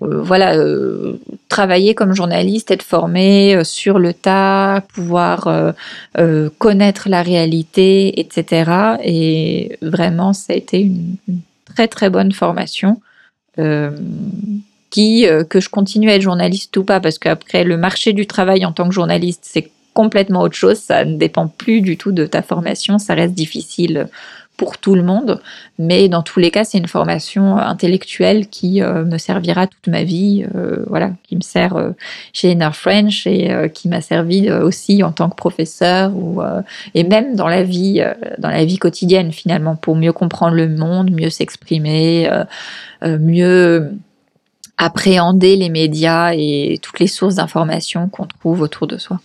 [0.01, 5.73] euh, voilà, euh, travailler comme journaliste, être formé euh, sur le tas, pouvoir
[6.17, 8.97] euh, connaître la réalité, etc.
[9.03, 11.15] Et vraiment, ça a été une,
[11.65, 13.01] très très bonne formation
[14.93, 18.27] qui euh, que je continue à être journaliste ou pas parce qu'après le marché du
[18.27, 20.77] travail en tant que journaliste c'est complètement autre chose.
[20.77, 22.99] Ça ne dépend plus du tout de ta formation.
[22.99, 24.07] Ça reste difficile
[24.63, 25.41] pour tout le monde,
[25.77, 30.05] mais dans tous les cas, c'est une formation intellectuelle qui euh, me servira toute ma
[30.05, 31.89] vie, euh, voilà, qui me sert euh,
[32.31, 36.41] chez Inner French et qui m'a servi aussi en tant que professeur ou
[36.93, 38.01] et même dans la vie,
[38.37, 42.29] dans la vie quotidienne finalement, pour mieux comprendre le monde, mieux s'exprimer,
[43.01, 43.91] mieux
[44.77, 49.19] appréhender les médias et toutes les sources d'informations qu'on trouve autour de soi.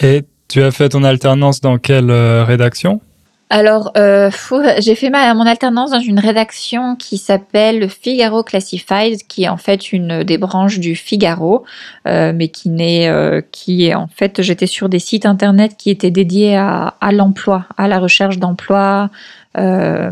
[0.00, 3.02] Et tu as fait ton alternance dans quelle rédaction?
[3.50, 4.30] Alors, euh,
[4.78, 9.56] j'ai fait ma, mon alternance dans une rédaction qui s'appelle Figaro Classified, qui est en
[9.56, 11.64] fait une des branches du Figaro,
[12.06, 15.88] euh, mais qui n'est, euh, qui est en fait, j'étais sur des sites internet qui
[15.88, 19.08] étaient dédiés à, à l'emploi, à la recherche d'emploi,
[19.56, 20.10] euh,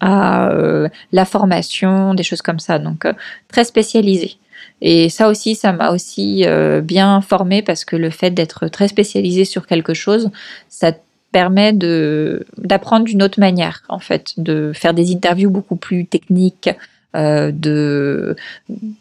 [0.00, 3.06] à euh, la formation, des choses comme ça, donc
[3.46, 4.38] très spécialisé.
[4.82, 6.44] Et ça aussi, ça m'a aussi
[6.82, 10.30] bien formé parce que le fait d'être très spécialisé sur quelque chose,
[10.68, 10.92] ça
[11.36, 16.70] permet de d'apprendre d'une autre manière, en fait, de faire des interviews beaucoup plus techniques,
[17.14, 18.36] euh, de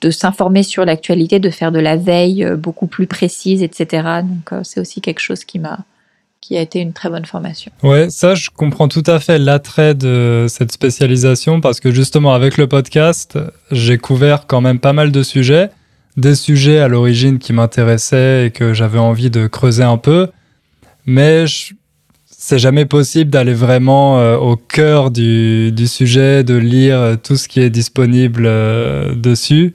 [0.01, 3.85] de s'informer sur l'actualité, de faire de la veille euh, beaucoup plus précise, etc.
[4.23, 5.79] Donc euh, c'est aussi quelque chose qui m'a
[6.41, 7.71] qui a été une très bonne formation.
[7.83, 12.57] Ouais, ça je comprends tout à fait l'attrait de cette spécialisation parce que justement avec
[12.57, 13.39] le podcast,
[13.71, 15.69] j'ai couvert quand même pas mal de sujets,
[16.17, 20.27] des sujets à l'origine qui m'intéressaient et que j'avais envie de creuser un peu,
[21.05, 21.73] mais je,
[22.47, 27.47] c'est jamais possible d'aller vraiment euh, au cœur du, sujet, de lire euh, tout ce
[27.47, 29.73] qui est disponible euh, dessus.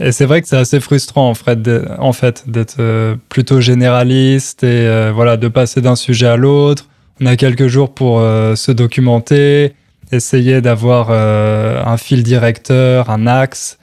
[0.00, 5.48] Et c'est vrai que c'est assez frustrant en fait d'être plutôt généraliste et voilà de
[5.48, 6.86] passer d'un sujet à l'autre.
[7.18, 9.72] On a quelques jours pour se documenter,
[10.12, 13.78] essayer d'avoir un fil directeur, un axe,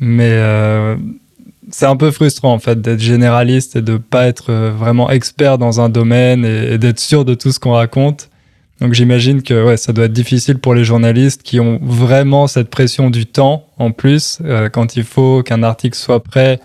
[0.00, 0.40] mais
[1.70, 5.58] c'est un peu frustrant en fait d'être généraliste et de pas être euh, vraiment expert
[5.58, 8.30] dans un domaine et, d'être sûr de tout ce qu'on raconte.
[8.80, 12.70] Donc j'imagine que ouais, ça doit être difficile pour les journalistes qui ont vraiment cette
[12.70, 16.60] pression du temps en plus euh, quand il faut qu'un article soit prêt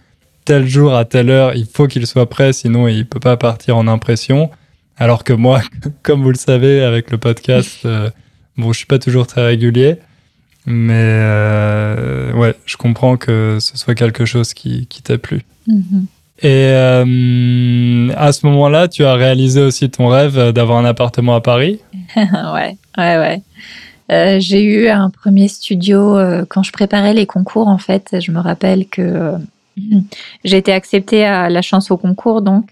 [0.45, 3.77] tel jour à telle heure, il faut qu'il soit prêt sinon il peut pas partir
[3.77, 4.51] en impression.
[4.97, 5.61] Alors que moi,
[6.03, 8.09] comme vous le savez avec le podcast, euh,
[8.57, 9.97] bon, je suis pas toujours très régulier.
[10.65, 15.41] Mais euh, ouais, je comprends que ce soit quelque chose qui, qui t'a plu.
[15.67, 16.05] Mm-hmm.
[16.41, 21.41] Et euh, à ce moment-là, tu as réalisé aussi ton rêve d'avoir un appartement à
[21.41, 21.79] Paris?
[22.15, 23.41] Ouais, ouais, ouais.
[24.11, 26.17] Euh, j'ai eu un premier studio
[26.49, 27.67] quand je préparais les concours.
[27.67, 29.35] En fait, je me rappelle que
[30.43, 32.69] j'ai été acceptée à la chance au concours, donc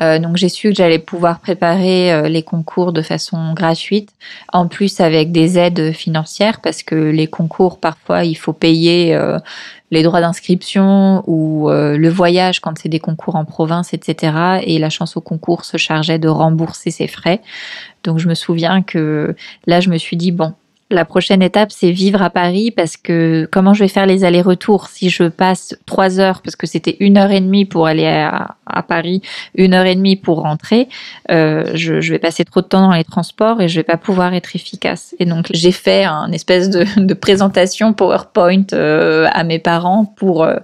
[0.00, 4.10] euh, donc j'ai su que j'allais pouvoir préparer euh, les concours de façon gratuite,
[4.52, 9.38] en plus avec des aides financières parce que les concours parfois il faut payer euh,
[9.90, 14.62] les droits d'inscription ou le voyage quand c'est des concours en province, etc.
[14.64, 17.42] Et la chance au concours se chargeait de rembourser ses frais.
[18.02, 19.36] Donc je me souviens que
[19.66, 20.54] là je me suis dit bon
[20.92, 24.86] la prochaine étape, c'est vivre à Paris parce que comment je vais faire les allers-retours
[24.86, 28.56] si je passe trois heures parce que c'était une heure et demie pour aller à,
[28.88, 29.22] Paris,
[29.54, 30.88] une heure et demie pour rentrer.
[31.30, 34.34] Euh, je, vais passer trop de temps dans les transports et je vais pas pouvoir
[34.34, 35.14] être efficace.
[35.18, 40.56] Et donc j'ai fait un espèce de, présentation PowerPoint euh, à mes parents pour euh,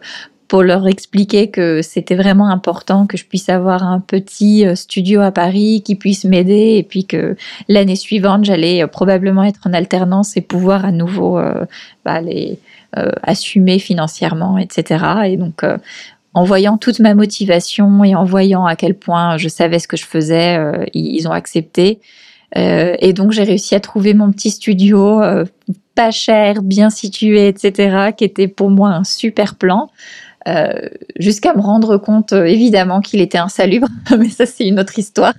[0.48, 5.20] pour leur expliquer que c'était vraiment important que je puisse avoir un petit euh, studio
[5.20, 7.36] à Paris qui puisse m'aider et puis que
[7.68, 11.64] l'année suivante j'allais euh, probablement être en alternance et pouvoir à nouveau euh,
[12.04, 12.58] bah, les
[13.22, 15.62] assumer financièrement etc et donc
[16.32, 19.98] en voyant toute ma motivation et en voyant à quel point je savais ce que
[19.98, 20.58] je faisais
[20.94, 22.00] ils ont accepté
[22.56, 25.20] et donc j'ai réussi à trouver mon petit studio
[25.98, 29.90] pas cher, bien situé, etc., qui était pour moi un super plan.
[30.48, 30.72] Euh,
[31.18, 35.34] jusqu'à me rendre compte euh, évidemment qu'il était insalubre, mais ça c'est une autre histoire.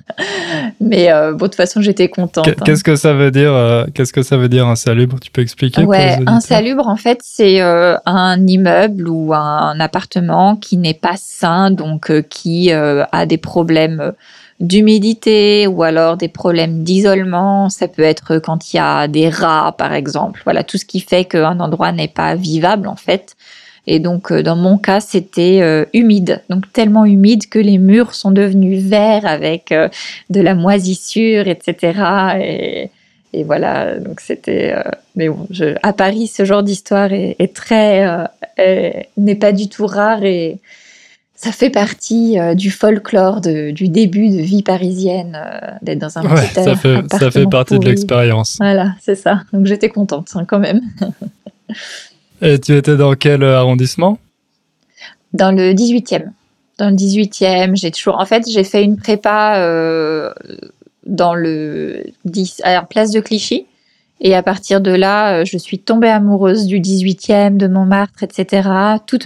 [0.80, 2.48] Mais euh, bon, de toute façon j'étais contente.
[2.48, 2.54] Hein.
[2.63, 5.19] Qu'est-ce que ça veut dire Qu'est-ce que ça veut dire insalubre?
[5.19, 10.93] Tu peux expliquer Ouais, insalubre en fait c'est un immeuble ou un appartement qui n'est
[10.93, 14.13] pas sain, donc qui a des problèmes
[14.60, 17.69] d'humidité ou alors des problèmes d'isolement.
[17.69, 20.41] Ça peut être quand il y a des rats, par exemple.
[20.43, 23.36] Voilà, tout ce qui fait qu'un endroit n'est pas vivable, en fait.
[23.91, 26.43] Et donc, euh, dans mon cas, c'était euh, humide.
[26.47, 29.89] Donc, tellement humide que les murs sont devenus verts avec euh,
[30.30, 31.99] de la moisissure, etc.
[32.39, 32.91] Et,
[33.34, 34.75] et voilà, donc c'était.
[35.15, 38.06] mais bon, je, à Paris, ce genre d'histoire est, est, très.
[39.17, 40.60] n'est pas du tout rare et
[41.36, 45.36] ça fait partie du folklore de, du début de vie parisienne,
[45.82, 48.58] d'être dans un ouais, petit ça fait, ça fait partie de l'expérience.
[48.60, 49.41] Voilà, c'est ça.
[49.52, 50.82] Donc j'étais contente hein, quand même.
[52.41, 54.17] Et tu étais dans quel arrondissement?
[55.34, 56.32] Dans le 18e.
[56.78, 57.75] dans le 18e.
[57.75, 60.34] J'ai toujours, en fait, j'ai fait une prépa euh,
[61.06, 63.65] dans le 10, à la place de Clichy.
[64.21, 68.67] Et à partir de là, euh, je suis tombée amoureuse du 18e, de Montmartre, etc.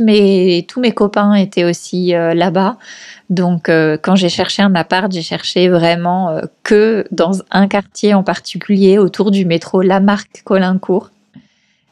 [0.01, 2.77] Mes, tous mes copains étaient aussi euh, là-bas.
[3.29, 8.23] Donc, euh, quand j'ai cherché un appart, j'ai cherché vraiment que dans un quartier en
[8.23, 11.09] particulier, autour du métro Lamarck-Colincourt.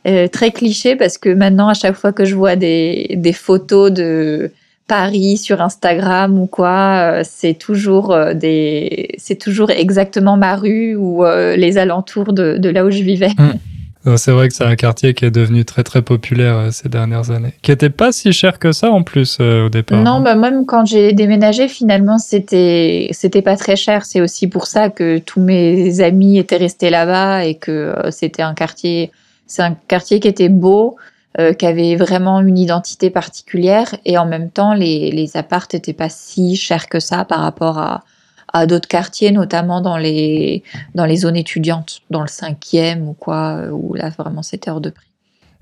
[0.03, 4.51] Très cliché parce que maintenant, à chaque fois que je vois des, des photos de
[4.91, 10.97] Paris sur Instagram ou quoi, euh, c'est toujours euh, des, c'est toujours exactement ma rue
[10.97, 13.29] ou euh, les alentours de, de, là où je vivais.
[13.37, 14.17] Mmh.
[14.17, 17.53] C'est vrai que c'est un quartier qui est devenu très très populaire ces dernières années,
[17.61, 20.03] qui était pas si cher que ça en plus au départ.
[20.03, 24.03] Non, bah même quand j'ai déménagé, finalement c'était c'était pas très cher.
[24.03, 28.55] C'est aussi pour ça que tous mes amis étaient restés là-bas et que c'était un
[28.55, 29.11] quartier,
[29.51, 30.95] c'est un quartier qui était beau,
[31.37, 35.91] euh, qui avait vraiment une identité particulière et en même temps les, les appartes n'étaient
[35.91, 38.05] pas si chers que ça par rapport à,
[38.53, 40.63] à d'autres quartiers, notamment dans les,
[40.95, 44.89] dans les zones étudiantes, dans le cinquième ou quoi, où là vraiment c'était hors de
[44.89, 45.07] prix.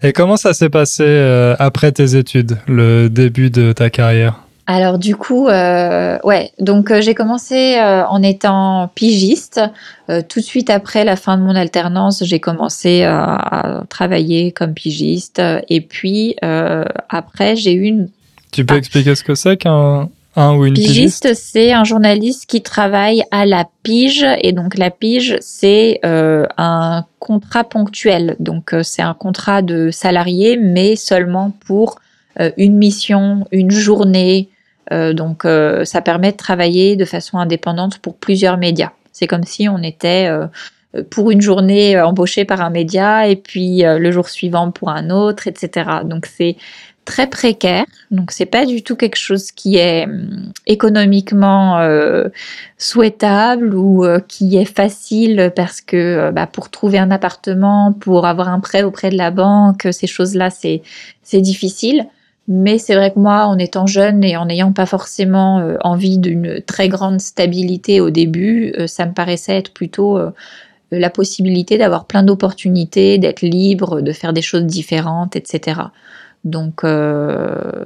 [0.03, 4.43] Et comment ça s'est passé euh, après tes études, le début de ta carrière?
[4.71, 9.59] Alors du coup, euh, ouais, donc euh, j'ai commencé euh, en étant pigiste.
[10.07, 15.41] tout de suite après la fin de mon alternance, j'ai commencé à travailler comme pigiste.
[15.69, 16.35] Et puis
[17.09, 18.09] après, j'ai eu une...
[18.51, 22.45] Tu peux expliquer ce que c'est qu'un un ou une pigiste, pigiste c'est un journaliste
[22.45, 24.23] qui travaille à la pige.
[24.41, 28.35] Et donc la pige, c'est un contrat ponctuel.
[28.39, 31.99] Donc c'est un contrat de salarié, mais seulement pour
[32.57, 34.58] une mission, une journée, euh,
[35.13, 38.91] donc euh, ça permet de travailler de façon indépendante pour plusieurs médias.
[39.11, 40.47] C'est comme si on était euh,
[41.11, 45.47] pour une journée embauché par un média et puis le jour suivant pour un autre,
[45.47, 45.87] etc.
[46.03, 46.55] Donc c'est
[47.05, 47.85] très précaire.
[48.09, 51.79] Donc c'est pas du tout quelque chose qui est hum, économiquement
[52.79, 58.59] souhaitable ou qui est facile parce que bah, pour trouver un appartement, pour avoir un
[58.59, 60.81] prêt auprès de la banque, ces choses-là c'est
[61.21, 62.07] c'est difficile.
[62.51, 66.17] Mais c'est vrai que moi, en étant jeune et en n'ayant pas forcément euh, envie
[66.17, 70.31] d'une très grande stabilité au début, euh, ça me paraissait être plutôt euh,
[70.89, 75.79] la possibilité d'avoir plein d'opportunités, d'être libre, de faire des choses différentes, etc.
[76.43, 76.83] Donc,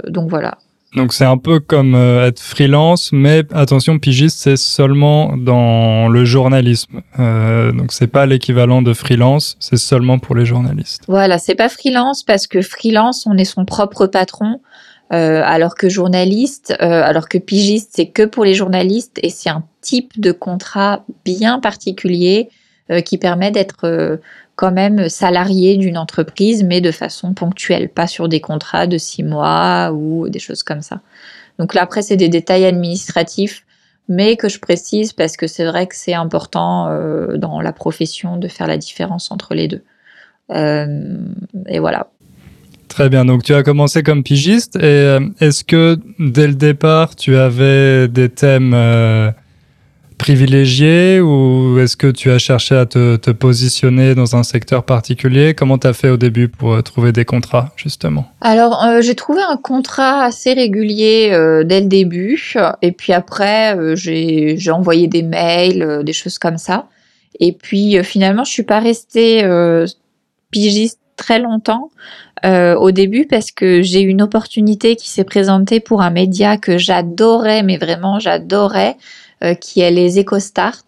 [0.08, 0.58] donc voilà.
[0.96, 6.24] Donc c'est un peu comme euh, être freelance, mais attention, pigiste, c'est seulement dans le
[6.24, 7.02] journalisme.
[7.20, 11.04] Euh, donc c'est pas l'équivalent de freelance, c'est seulement pour les journalistes.
[11.08, 14.60] Voilà, c'est pas freelance parce que freelance, on est son propre patron.
[15.14, 19.50] Euh, alors que journaliste, euh, alors que pigiste, c'est que pour les journalistes et c'est
[19.50, 22.50] un type de contrat bien particulier
[22.90, 24.20] euh, qui permet d'être
[24.56, 29.24] quand même salarié d'une entreprise, mais de façon ponctuelle, pas sur des contrats de six
[29.24, 31.02] mois ou des choses comme ça.
[31.60, 33.66] Donc là, après, c'est des détails administratifs,
[34.10, 38.38] mais que je précise parce que c'est vrai que c'est important euh, dans la profession
[38.38, 39.84] de faire la différence entre les deux.
[40.52, 41.18] Euh,
[41.68, 42.08] et voilà.
[42.90, 47.16] Très bien, donc tu as commencé comme pigiste et euh, est-ce que dès le départ
[47.16, 48.76] tu avais des thèmes
[50.24, 55.54] privilégié ou est-ce que tu as cherché à te, positionner dans un secteur particulier?
[55.54, 58.26] Comment tu as fait au début pour euh, trouver des contrats, justement?
[58.40, 62.56] Alors, euh, j'ai trouvé un contrat assez régulier euh, dès le début.
[62.82, 66.88] Et puis après, j'ai envoyé des mails, des choses comme ça.
[67.42, 69.44] Et puis finalement, je suis pas restée
[70.52, 71.92] pigiste très longtemps
[72.44, 76.78] au début parce que j'ai eu une opportunité qui s'est présentée pour un média que
[76.78, 78.98] j'adorais, mais vraiment j'adorais,
[79.44, 80.84] euh, qui est les EcoStart,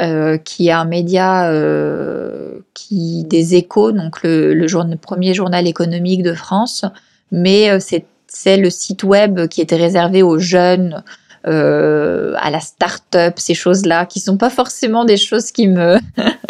[0.00, 6.22] euh, qui est un média euh, qui des échos, donc le, le, premier journal économique
[6.22, 6.84] de France,
[7.32, 11.02] mais c'est le site web qui était réservé aux jeunes,
[11.46, 15.98] euh, à la start-up, ces choses-là, qui sont pas forcément des choses qui me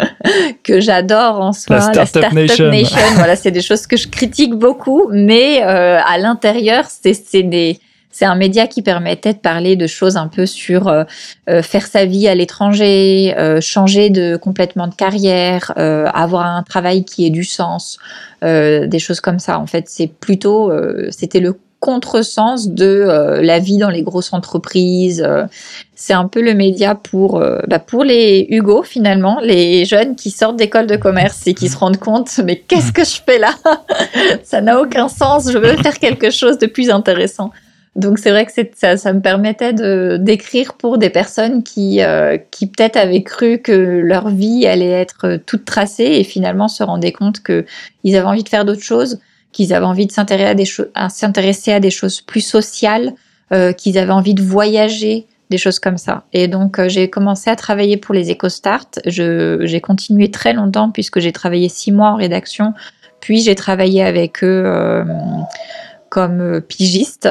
[0.63, 1.77] que j'adore en soi.
[1.93, 2.71] La Startup, Nation.
[3.15, 7.79] voilà, c'est des choses que je critique beaucoup, mais euh, à l'intérieur, c'est des
[8.11, 11.03] c'est un média qui permettait de parler de choses un peu sur euh,
[11.49, 17.05] euh, faire sa vie à l'étranger, euh, changer de complètement de carrière, avoir un travail
[17.05, 17.97] qui ait du sens,
[18.41, 19.59] des choses comme ça.
[19.59, 20.71] En fait, c'est plutôt,
[21.11, 25.25] c'était le contresens de la vie dans les grosses entreprises.
[25.95, 30.57] c'est un peu le média pour bah pour les Hugo finalement, les jeunes qui sortent
[30.57, 33.55] d'école de commerce et qui se rendent compte mais qu'est-ce que je fais là?
[34.43, 35.51] Ça n'a aucun sens.
[35.51, 37.51] Je veux faire quelque chose de plus intéressant.
[37.95, 42.37] Donc c'est vrai que ça, ça me permettait de d'écrire pour des personnes qui euh,
[42.51, 47.11] qui peut-être avaient cru que leur vie allait être toute tracée et finalement se rendaient
[47.11, 47.65] compte que
[48.03, 49.19] ils avaient envie de faire d'autres choses,
[49.51, 53.13] qu'ils avaient envie de s'intéresser à des choses, à des choses plus sociales,
[53.77, 56.25] qu'ils avaient envie de voyager des choses comme ça.
[56.33, 58.85] Et donc, j'ai commencé à travailler pour les EcoStart.
[59.05, 62.73] J'ai continué très longtemps puisque j'ai travaillé six mois en rédaction,
[63.19, 65.03] puis j'ai travaillé avec eux
[66.09, 67.29] comme pigiste.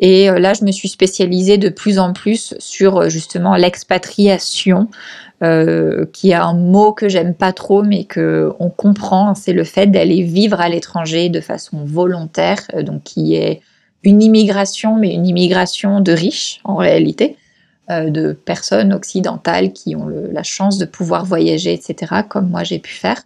[0.00, 4.88] Et là, je me suis spécialisée de plus en plus sur justement l'expatriation,
[5.40, 9.62] euh, qui a un mot que j'aime pas trop, mais que on comprend, c'est le
[9.62, 13.60] fait d'aller vivre à l'étranger de façon volontaire, euh, donc qui est
[14.02, 17.36] une immigration, mais une immigration de riches en réalité,
[17.88, 22.80] euh, de personnes occidentales qui ont la chance de pouvoir voyager, etc., comme moi j'ai
[22.80, 23.22] pu faire.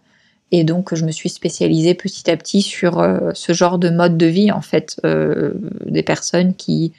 [0.51, 3.03] Et donc, je me suis spécialisée petit à petit sur
[3.33, 6.93] ce genre de mode de vie, en fait, des personnes qui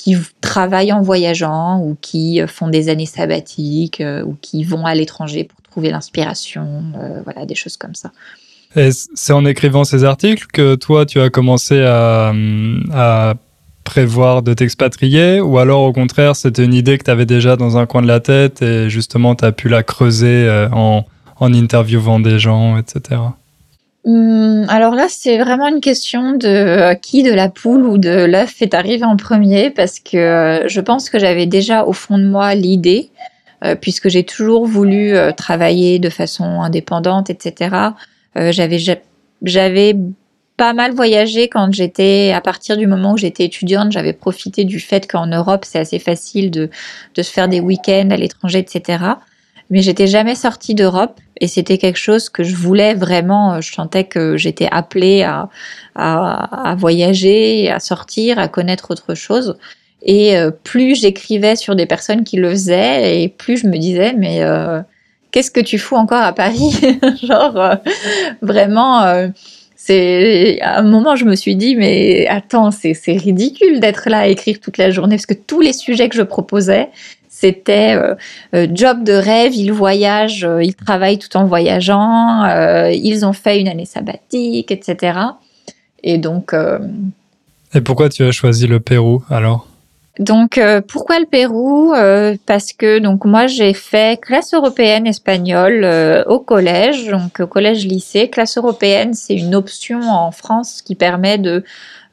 [0.00, 4.86] qui travaillent en voyageant ou qui euh, font des années sabbatiques euh, ou qui vont
[4.86, 8.10] à l'étranger pour trouver l'inspiration, euh, voilà, des choses comme ça.
[9.14, 12.32] C'est en écrivant ces articles que toi, tu as commencé à,
[13.84, 17.76] prévoir de t'expatrier ou alors au contraire, c'était une idée que tu avais déjà dans
[17.76, 21.04] un coin de la tête et justement, tu as pu la creuser en
[21.40, 23.20] interviewant des gens, etc.
[24.04, 28.24] Hum, alors là, c'est vraiment une question de euh, qui de la poule ou de
[28.24, 32.16] l'œuf est arrivé en premier parce que euh, je pense que j'avais déjà au fond
[32.16, 33.10] de moi l'idée,
[33.62, 37.76] euh, puisque j'ai toujours voulu travailler de façon indépendante, etc.
[39.42, 39.96] j'avais
[40.56, 44.80] pas mal voyagé quand j'étais à partir du moment où j'étais étudiante, j'avais profité du
[44.80, 46.70] fait qu'en Europe c'est assez facile de
[47.16, 49.14] de se faire des week-ends à l'étranger, etc
[49.70, 53.54] mais j'étais jamais sortie d'Europe et c'était quelque chose que je voulais vraiment.
[53.54, 55.48] Euh, je sentais que j'étais appelée à,
[55.94, 59.56] à, à, voyager, à sortir, à connaître autre chose.
[60.02, 64.14] Et euh, plus j'écrivais sur des personnes qui le faisaient, et plus je me disais,
[64.16, 64.80] mais euh,
[65.30, 66.74] qu'est-ce que tu fous encore à Paris?
[67.22, 67.74] Genre, euh,
[68.40, 69.30] vraiment,
[69.76, 74.26] c'est à un moment, je me suis dit, mais attends, c'est ridicule d'être là à
[74.28, 76.88] écrire toute la journée, parce que tous les sujets que je proposais,
[77.40, 78.14] c'était euh,
[78.54, 82.44] euh, job de rêve, ils voyagent, euh, ils travaillent tout en voyageant,
[82.90, 85.18] ils ont fait une année sabbatique, etc.
[86.02, 86.54] Et donc.
[87.74, 89.66] Et pourquoi tu as choisi le Pérou alors?
[90.18, 91.94] Donc pourquoi le Pérou?
[92.44, 95.86] Parce que donc moi j'ai fait classe européenne espagnole
[96.26, 98.28] au collège, donc au collège lycée.
[98.28, 101.64] Classe européenne c'est une option en France qui permet de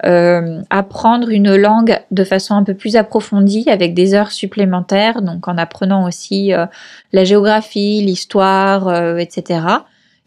[0.06, 5.48] euh, apprendre une langue de façon un peu plus approfondie avec des heures supplémentaires, donc
[5.48, 6.68] en apprenant aussi euh,
[7.14, 9.62] la géographie, l'histoire, euh, etc.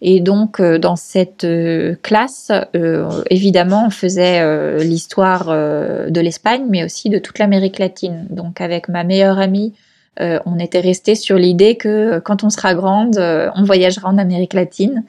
[0.02, 1.46] Et donc dans cette
[2.02, 2.50] classe,
[3.28, 8.26] évidemment, on faisait l'histoire de l'Espagne, mais aussi de toute l'Amérique latine.
[8.30, 9.74] Donc avec ma meilleure amie,
[10.18, 13.18] on était resté sur l'idée que quand on sera grande,
[13.54, 15.04] on voyagera en Amérique latine.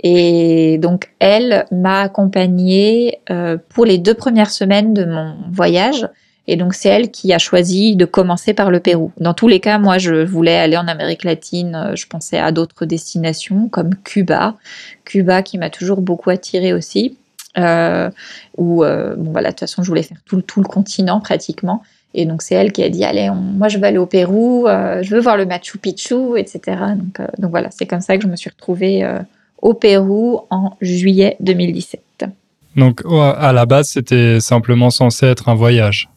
[0.00, 6.08] Et donc, elle m'a accompagnée euh, pour les deux premières semaines de mon voyage.
[6.46, 9.12] Et donc, c'est elle qui a choisi de commencer par le Pérou.
[9.18, 11.74] Dans tous les cas, moi, je voulais aller en Amérique latine.
[11.74, 14.54] Euh, je pensais à d'autres destinations comme Cuba.
[15.04, 17.18] Cuba qui m'a toujours beaucoup attirée aussi.
[17.58, 18.10] Euh,
[18.56, 21.82] où, euh, bon, voilà, de toute façon, je voulais faire tout, tout le continent pratiquement.
[22.14, 25.02] Et donc, c'est elle qui a dit, allez, moi, je vais aller au Pérou, euh,
[25.02, 26.78] je veux voir le Machu Picchu, etc.
[26.96, 29.06] Donc, donc voilà, c'est comme ça que je me suis retrouvée
[29.62, 32.00] au Pérou en juillet 2017.
[32.76, 33.02] Donc
[33.38, 36.08] à la base, c'était simplement censé être un voyage.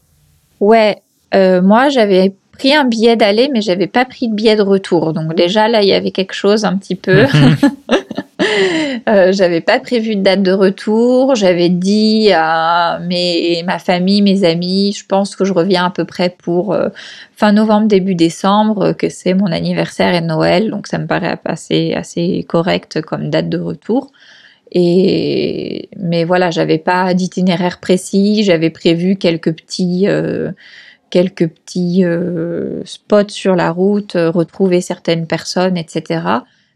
[0.59, 1.01] Ouais,
[1.33, 5.13] euh, moi j'avais pris un billet d'aller, mais j'avais pas pris de billet de retour.
[5.13, 7.25] Donc déjà là, il y avait quelque chose un petit peu.
[9.07, 11.35] euh, j'avais pas prévu de date de retour.
[11.35, 16.05] J'avais dit à mes, ma famille, mes amis, je pense que je reviens à peu
[16.05, 16.89] près pour euh,
[17.35, 20.69] fin novembre, début décembre, que c'est mon anniversaire et Noël.
[20.69, 24.11] Donc ça me paraît assez, assez correct comme date de retour.
[24.71, 28.43] Et mais voilà, j'avais pas d'itinéraire précis.
[28.43, 30.51] J'avais prévu quelques petits euh,
[31.09, 36.21] quelques petits euh, spots sur la route, retrouver certaines personnes, etc.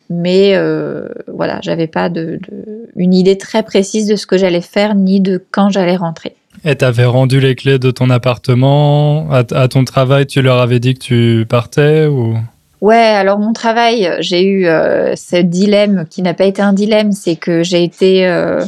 [0.09, 4.61] Mais euh, voilà, j'avais pas de, de, une idée très précise de ce que j'allais
[4.61, 6.35] faire ni de quand j'allais rentrer.
[6.63, 9.29] Et tu avais rendu les clés de ton appartement?
[9.31, 12.37] À, à, ton travail, tu leur avais dit que tu partais ou?
[12.81, 17.13] Ouais, alors mon travail, j'ai eu euh, ce dilemme qui n'a pas été un dilemme,
[17.13, 18.63] c'est que j'ai été euh,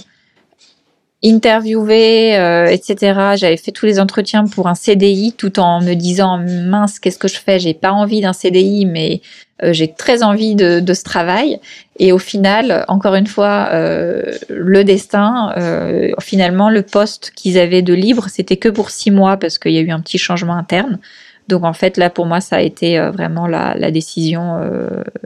[1.24, 3.36] interviewé, euh, etc.
[3.36, 7.28] J'avais fait tous les entretiens pour un CDI tout en me disant mince, qu'est-ce que
[7.28, 7.60] je fais?
[7.60, 9.22] J'ai pas envie d'un CDI, mais
[9.64, 11.60] j'ai très envie de, de, ce travail.
[12.00, 17.82] Et au final, encore une fois, euh, le destin, euh, finalement, le poste qu'ils avaient
[17.82, 20.56] de libre, c'était que pour six mois parce qu'il y a eu un petit changement
[20.56, 21.00] interne.
[21.48, 24.62] Donc en fait, là, pour moi, ça a été euh, vraiment la, la décision.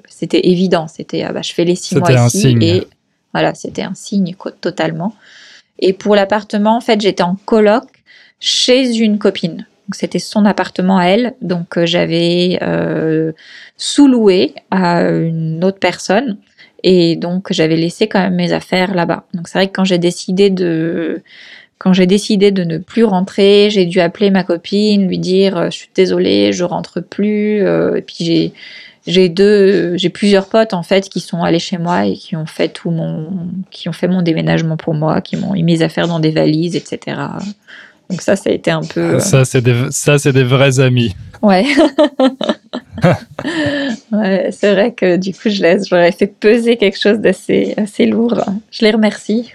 [0.07, 0.87] c'était évident.
[0.87, 2.57] C'était, ah bah, je fais les six mois ici.
[2.61, 2.87] Et
[3.33, 5.13] voilà, c'était un signe totalement.
[5.79, 7.83] Et pour l'appartement, en fait, j'étais en coloc
[8.39, 9.65] chez une copine.
[9.93, 12.59] C'était son appartement à elle, donc j'avais
[13.77, 16.37] sous-loué à une autre personne.
[16.83, 19.25] Et donc j'avais laissé quand même mes affaires là-bas.
[19.33, 21.21] Donc c'est vrai que quand j'ai décidé de
[21.77, 25.65] quand j'ai décidé de ne plus rentrer, j'ai dû appeler ma copine, lui dire euh,
[25.71, 27.63] je suis désolée, je rentre plus.
[27.63, 28.53] Euh, et puis j'ai
[29.07, 32.45] j'ai deux j'ai plusieurs potes en fait qui sont allés chez moi et qui ont
[32.45, 33.29] fait tout mon
[33.71, 36.75] qui ont fait mon déménagement pour moi, qui m'ont mis mes affaires dans des valises,
[36.75, 37.17] etc.
[38.11, 39.19] Donc ça, ça a été un peu.
[39.19, 41.15] Ça, c'est des, ça, c'est des vrais amis.
[41.41, 41.65] Ouais.
[44.11, 48.05] ouais, c'est vrai que du coup, je laisse, j'aurais fait peser quelque chose d'assez assez
[48.05, 48.43] lourd.
[48.69, 49.53] Je les remercie.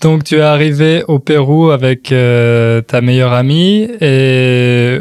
[0.00, 5.00] Donc, tu es arrivé au Pérou avec euh, ta meilleure amie et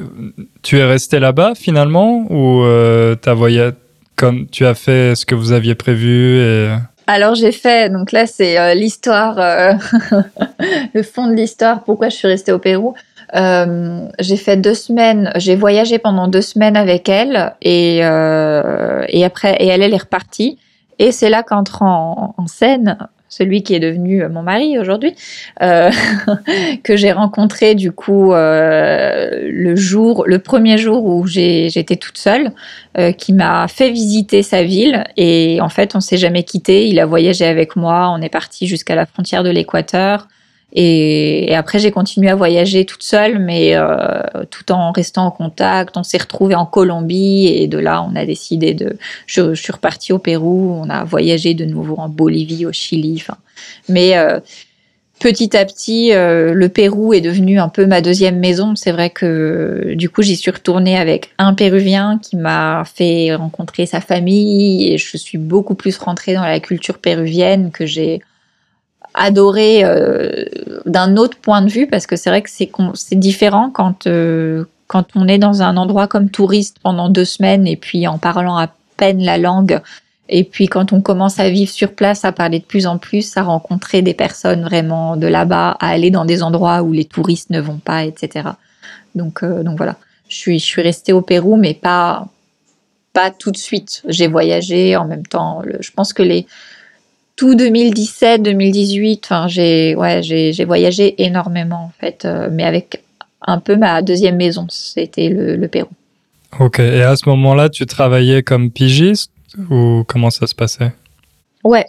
[0.61, 3.75] tu es resté là-bas finalement ou euh, as voyagé,
[4.15, 6.69] comme tu as fait ce que vous aviez prévu et...
[7.07, 9.73] Alors j'ai fait, donc là c'est euh, l'histoire, euh,
[10.93, 12.93] le fond de l'histoire, pourquoi je suis restée au Pérou.
[13.35, 19.55] Euh, j'ai fait deux semaines, j'ai voyagé pendant deux semaines avec elle et, et après,
[19.59, 20.59] et elle, elle est repartie.
[20.99, 22.97] Et c'est là qu'entre en, en, scène
[23.33, 25.15] celui qui est devenu mon mari aujourd'hui,
[25.61, 25.89] euh,
[26.83, 32.51] que j'ai rencontré du coup euh, le jour, le premier jour où j'étais toute seule,
[32.97, 36.87] euh, qui m'a fait visiter sa ville et en fait on s'est jamais quitté.
[36.87, 40.27] Il a voyagé avec moi, on est parti jusqu'à la frontière de l'Équateur.
[40.75, 45.95] Et, après, j'ai continué à voyager toute seule, mais euh, tout en restant en contact.
[45.97, 48.97] On s'est retrouvé en Colombie et de là, on a décidé de.
[49.27, 50.75] Je, suis repartie au Pérou.
[50.83, 53.17] On a voyagé de nouveau en Bolivie, au Chili.
[53.21, 53.37] Enfin,
[53.87, 54.39] mais euh,
[55.19, 58.75] petit à petit, euh, le Pérou est devenu un peu ma deuxième maison.
[58.75, 63.85] C'est vrai que du coup, j'y suis retournée avec un Péruvien qui m'a fait rencontrer
[63.85, 68.23] sa famille et je suis beaucoup plus rentrée dans la culture péruvienne que j'ai
[69.13, 70.45] adoré euh,
[70.85, 74.65] d'un autre point de vue parce que c'est vrai que c'est c'est différent quand euh,
[74.87, 78.57] quand on est dans un endroit comme touriste pendant deux semaines et puis en parlant
[78.57, 79.81] à peine la langue
[80.29, 83.35] et puis quand on commence à vivre sur place, à parler de plus en plus,
[83.37, 87.49] à rencontrer des personnes vraiment de là-bas, à aller dans des endroits où les touristes
[87.49, 88.49] ne vont pas, etc.
[89.15, 89.97] Donc euh, donc voilà,
[90.27, 92.27] je suis je suis restée au Pérou mais pas
[93.13, 94.01] pas tout de suite.
[94.07, 95.61] J'ai voyagé en même temps.
[95.79, 96.47] je pense que les
[97.35, 103.01] tout 2017, 2018, enfin j'ai ouais j'ai voyagé énormément en fait, euh, mais avec
[103.41, 105.89] un peu ma deuxième maison, c'était le, Pérou.
[106.59, 106.79] Ok.
[106.79, 109.31] Et à ce moment-là, tu travaillais comme pigiste
[109.69, 110.93] ou comment ça se passait?
[111.63, 111.85] Ouais,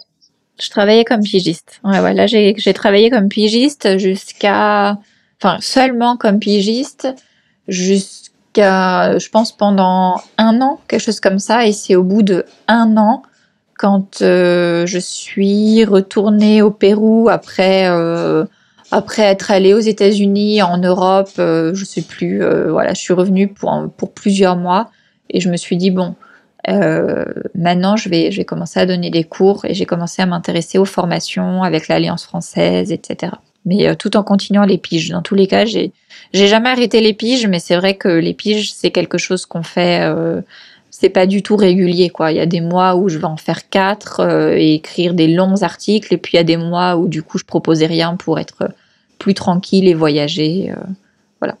[0.61, 1.79] je travaillais comme pigiste.
[1.83, 4.97] Ouais, ouais là j'ai travaillé comme pigiste jusqu'à,
[5.41, 7.07] enfin seulement comme pigiste
[7.67, 11.65] jusqu'à, je pense pendant un an, quelque chose comme ça.
[11.67, 13.23] Et c'est au bout de un an
[13.85, 18.43] quand euh, je suis retournée au Pérou après euh,
[18.89, 22.41] après être allée aux États-Unis, en Europe, euh, je sais plus.
[22.67, 24.89] voilà, je suis revenue pour pour plusieurs mois
[25.29, 26.15] et je me suis dit bon,
[27.53, 30.79] maintenant je vais je vais commencer à donner des cours et j'ai commencé à m'intéresser
[30.79, 33.33] aux formations avec l'Alliance française, etc.
[33.65, 35.09] Mais tout en continuant les piges.
[35.09, 35.91] Dans tous les cas, j'ai
[36.33, 39.61] j'ai jamais arrêté les piges, mais c'est vrai que les piges c'est quelque chose qu'on
[39.61, 40.01] fait
[40.97, 42.31] c'est pas du tout régulier quoi.
[42.31, 45.27] Il y a des mois où je vais en faire quatre euh, et écrire des
[45.27, 48.15] longs articles et puis il y a des mois où du coup je proposais rien
[48.15, 48.69] pour être
[49.19, 50.71] plus tranquille et voyager.
[50.71, 50.75] Euh,
[51.41, 51.57] voilà.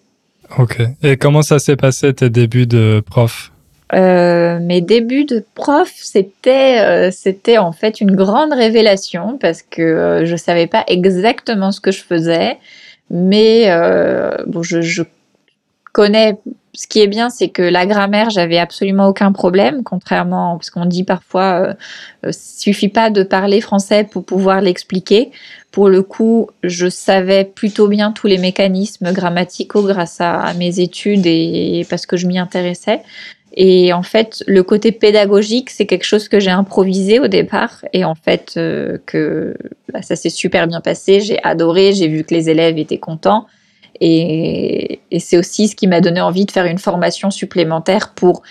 [0.57, 0.81] Ok.
[1.03, 3.51] Et comment ça s'est passé tes débuts de prof?
[3.93, 10.35] Euh, mes débuts de prof, c'était c'était en fait une grande révélation parce que je
[10.37, 12.57] savais pas exactement ce que je faisais,
[13.09, 13.69] mais
[14.47, 15.03] bon, je, je
[15.91, 16.37] connais
[16.75, 20.85] ce qui est bien, c'est que la grammaire, j'avais absolument aucun problème, contrairement parce qu'on
[20.85, 21.73] dit parfois, euh,
[22.25, 25.31] euh suffit pas de parler français pour pouvoir l'expliquer.
[25.71, 31.25] Pour le coup, je savais plutôt bien tous les mécanismes grammaticaux grâce à, mes études
[31.25, 33.01] et, parce que je m'y intéressais.
[33.57, 37.85] Et en fait, le côté pédagogique, c'est quelque chose que j'ai improvisé au départ.
[37.93, 39.55] Et en fait, euh, que
[39.93, 41.21] bah, ça s'est super bien passé.
[41.21, 41.93] J'ai adoré.
[41.93, 43.45] J'ai vu que les élèves étaient contents.
[44.01, 48.43] Et, c'est aussi ce qui m'a donné envie de faire une formation supplémentaire pour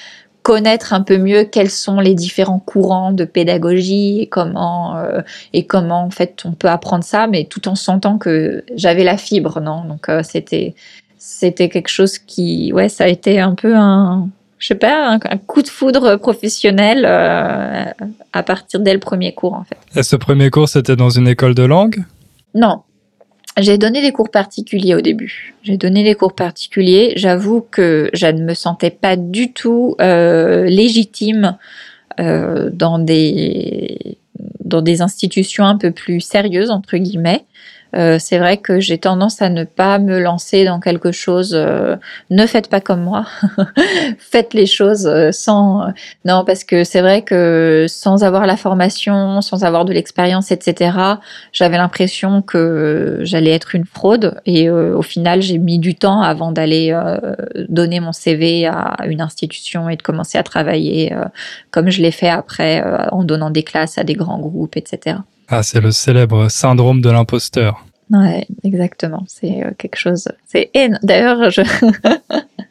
[0.42, 5.22] connaître un peu mieux quels sont les différents courants de pédagogie et comment euh,
[5.54, 9.16] et comment en fait on peut apprendre ça mais tout en sentant que j'avais la
[9.16, 9.84] fibre non?
[9.86, 10.74] Donc euh, c'était
[11.16, 14.28] c'était quelque chose qui ouais ça a été un peu un
[14.58, 17.84] je sais pas un, coup de foudre professionnel euh,
[18.34, 19.78] à partir dès le premier cours en fait.
[19.98, 22.04] Et ce premier cours c'était dans une école de langue?
[22.54, 22.82] Non,
[23.58, 25.54] j'ai donné des cours particuliers au début.
[25.62, 27.12] J'ai donné des cours particuliers.
[27.16, 31.56] J'avoue que je ne me sentais pas du tout euh, légitime
[32.18, 34.18] euh, dans des
[34.64, 37.44] dans des institutions un peu plus sérieuses entre guillemets.
[37.94, 41.52] Euh, c'est vrai que j'ai tendance à ne pas me lancer dans quelque chose.
[41.54, 41.96] Euh,
[42.30, 43.26] ne faites pas comme moi.
[44.18, 45.92] faites les choses euh, sans.
[46.24, 50.96] non, parce que c'est vrai que sans avoir la formation, sans avoir de l'expérience, etc.
[51.52, 54.40] J'avais l'impression que j'allais être une fraude.
[54.46, 56.98] Et au final, j'ai mis du temps avant d'aller
[57.68, 61.14] donner mon CV à une institution et de commencer à travailler
[61.70, 62.82] comme je l'ai fait après
[63.12, 65.16] en donnant des classes à des grands groupes, etc.
[65.48, 67.84] Ah, c'est le célèbre syndrome de l'imposteur.
[68.10, 69.24] Ouais, exactement.
[69.26, 70.28] C'est euh, quelque chose.
[70.46, 70.70] C'est
[71.02, 71.62] D'ailleurs, je...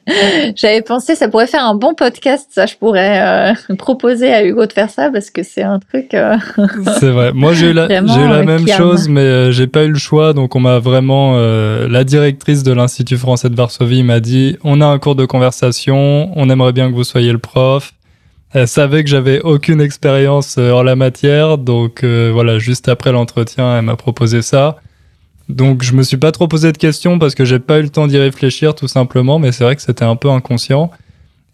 [0.56, 2.48] j'avais pensé, ça pourrait faire un bon podcast.
[2.52, 6.14] Ça, je pourrais euh, proposer à Hugo de faire ça parce que c'est un truc.
[6.14, 6.38] Euh,
[7.00, 7.34] c'est vrai.
[7.34, 10.34] Moi, j'ai eu la, j'ai eu la même chose, mais j'ai pas eu le choix.
[10.34, 11.38] Donc, on m'a vraiment.
[11.38, 16.32] la directrice de l'Institut français de Varsovie m'a dit on a un cours de conversation.
[16.36, 17.94] On aimerait bien que vous soyez le prof.
[18.54, 23.12] Elle savait que j'avais aucune expérience euh, en la matière, donc euh, voilà, juste après
[23.12, 24.78] l'entretien, elle m'a proposé ça.
[25.49, 27.89] Donc je me suis pas trop posé de questions parce que j'ai pas eu le
[27.89, 30.91] temps d'y réfléchir tout simplement, mais c'est vrai que c'était un peu inconscient.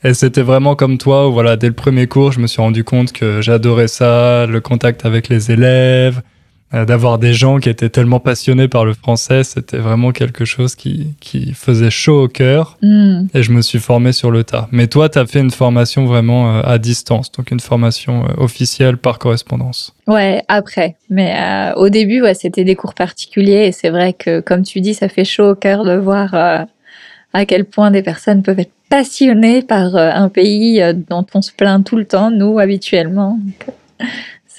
[0.03, 2.83] Et c'était vraiment comme toi, où voilà, dès le premier cours, je me suis rendu
[2.83, 6.38] compte que j'adorais ça, le contact avec les élèves, euh,
[6.71, 11.15] d'avoir des gens qui étaient tellement passionnés par le français, c'était vraiment quelque chose qui,
[11.19, 12.77] qui faisait chaud au cœur.
[12.81, 13.25] Hmm.
[13.33, 14.67] Et je me suis formé sur le tas.
[14.71, 18.43] Mais toi, tu as fait une formation vraiment euh, à distance, donc une formation euh,
[18.43, 19.95] officielle par correspondance.
[20.05, 20.95] Ouais, après.
[21.09, 21.35] Mais
[21.75, 23.67] au début, ouais, c'était des cours particuliers.
[23.67, 27.45] Et c'est vrai que, comme tu dis, ça fait chaud au cœur de voir à
[27.45, 31.95] quel point des personnes peuvent être passionnées par un pays dont on se plaint tout
[31.95, 33.37] le temps, nous, habituellement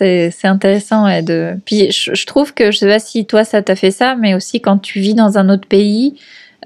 [0.01, 1.23] c'est intéressant et
[1.65, 4.61] puis je, trouve que je sais pas si toi ça t'a fait ça mais aussi
[4.61, 6.19] quand tu vis dans un autre pays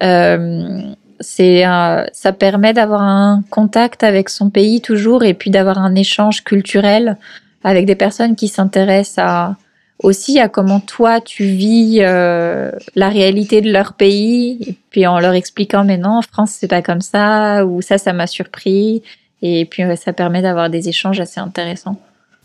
[0.02, 0.82] euh,
[1.20, 7.16] ça permet d'avoir un contact avec son pays toujours et puis d'avoir un échange culturel
[7.64, 9.56] avec des personnes qui s'intéressent à
[10.02, 15.34] aussi à comment toi tu vis euh, la réalité de leur pays puis en leur
[15.34, 19.02] expliquant mais non en France c'est pas comme ça ou ça ça m'a surpris
[19.42, 21.98] et puis ça permet d'avoir des échanges assez intéressants.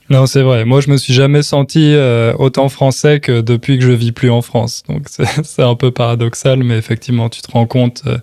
[0.10, 0.66] Non, c'est vrai.
[0.66, 4.32] Moi, je me suis jamais senti euh, autant français que depuis que je vis plus
[4.32, 4.82] en France.
[4.89, 5.07] Donc,
[5.43, 8.18] c'est un peu paradoxal, mais effectivement, tu te rends compte euh,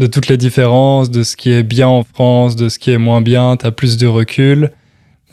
[0.00, 2.98] de toutes les différences, de ce qui est bien en France, de ce qui est
[2.98, 3.56] moins bien.
[3.56, 4.72] Tu as plus de recul.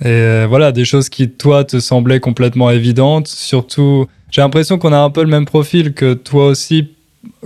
[0.01, 3.27] Et euh, voilà, des choses qui, toi, te semblaient complètement évidentes.
[3.27, 6.91] Surtout, j'ai l'impression qu'on a un peu le même profil que toi aussi.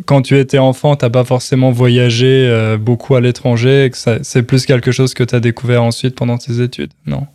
[0.05, 4.91] Quand tu étais enfant, t'as pas forcément voyagé beaucoup à l'étranger que c'est plus quelque
[4.91, 7.25] chose que tu as découvert ensuite pendant tes études, non?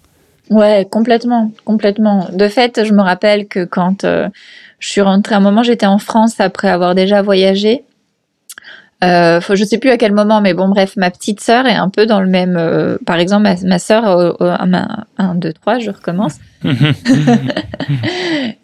[0.50, 2.28] Ouais, complètement, complètement.
[2.32, 4.28] De fait, je me rappelle que quand euh,
[4.78, 7.84] je suis rentrée, à un moment, j'étais en France après avoir déjà voyagé.
[9.04, 11.74] Euh, faut, je sais plus à quel moment, mais bon, bref, ma petite sœur est
[11.74, 12.56] un peu dans le même.
[12.56, 16.38] Euh, par exemple, ma, ma sœur, 1, 2, 3, je recommence.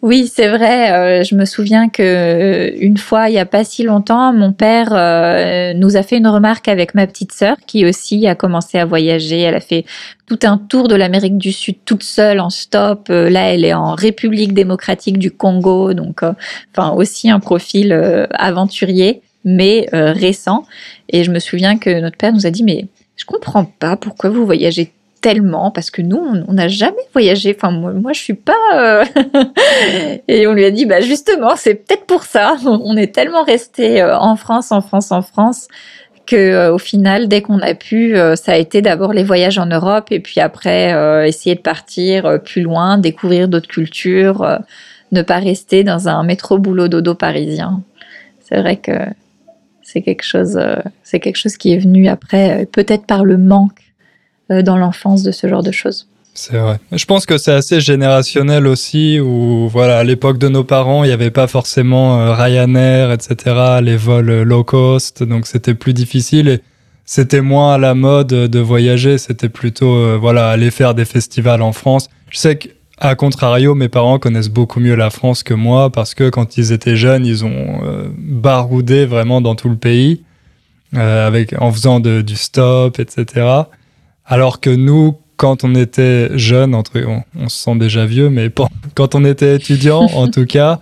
[0.01, 0.91] oui, c'est vrai.
[0.91, 4.53] Euh, je me souviens que euh, une fois, il y a pas si longtemps, mon
[4.53, 8.79] père euh, nous a fait une remarque avec ma petite sœur qui aussi a commencé
[8.79, 9.41] à voyager.
[9.41, 9.85] Elle a fait
[10.25, 13.09] tout un tour de l'Amérique du Sud toute seule en stop.
[13.09, 16.21] là, elle est en République démocratique du Congo, donc
[16.75, 17.93] enfin aussi un profil
[18.33, 20.65] aventurier mais récent.
[21.09, 22.85] Et je me souviens que notre père nous a dit mais
[23.15, 24.91] je comprends pas pourquoi vous voyagez
[25.23, 27.55] tellement parce que nous on n'a jamais voyagé.
[27.55, 29.05] Enfin moi, je suis pas euh,
[30.27, 32.57] et on lui a dit bah justement c'est peut-être pour ça.
[32.65, 35.67] On est tellement resté euh, en France en France en France
[36.25, 39.65] que euh, au final dès qu'on a pu ça a été d'abord les voyages en
[39.65, 40.91] Europe et puis après
[41.27, 44.59] essayer de partir plus loin découvrir d'autres cultures
[45.11, 47.81] ne pas rester dans un métro boulot dodo parisien.
[48.41, 48.91] C'est vrai que
[49.93, 50.59] c'est quelque chose
[51.03, 53.93] c'est quelque chose qui est venu après peut-être par le manque
[54.51, 56.07] euh, dans l'enfance de ce genre de choses.
[56.33, 56.77] C'est vrai.
[56.91, 61.07] Je pense que c'est assez générationnel aussi, où voilà, à l'époque de nos parents, il
[61.07, 66.49] n'y avait pas forcément euh, Ryanair, etc., les vols low cost, donc c'était plus difficile
[66.49, 66.61] et
[67.05, 71.61] c'était moins à la mode de voyager, c'était plutôt euh, voilà, aller faire des festivals
[71.61, 72.09] en France.
[72.29, 72.59] Je sais
[72.99, 76.71] qu'à contrario, mes parents connaissent beaucoup mieux la France que moi parce que quand ils
[76.71, 77.81] étaient jeunes, ils ont
[78.17, 80.23] baroudé vraiment dans tout le pays,
[80.93, 83.63] avec, en faisant du stop, etc.
[84.25, 87.01] Alors que nous, quand on était jeune, entre,
[87.35, 88.49] on, se sent déjà vieux, mais
[88.95, 90.79] quand on était étudiant, en tout cas,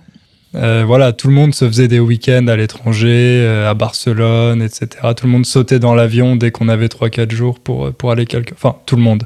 [0.54, 4.88] euh, voilà, tout le monde se faisait des week-ends à l'étranger, euh, à Barcelone, etc.
[5.16, 8.52] Tout le monde sautait dans l'avion dès qu'on avait 3-4 jours pour, pour aller quelque...
[8.52, 9.24] Enfin, tout le monde.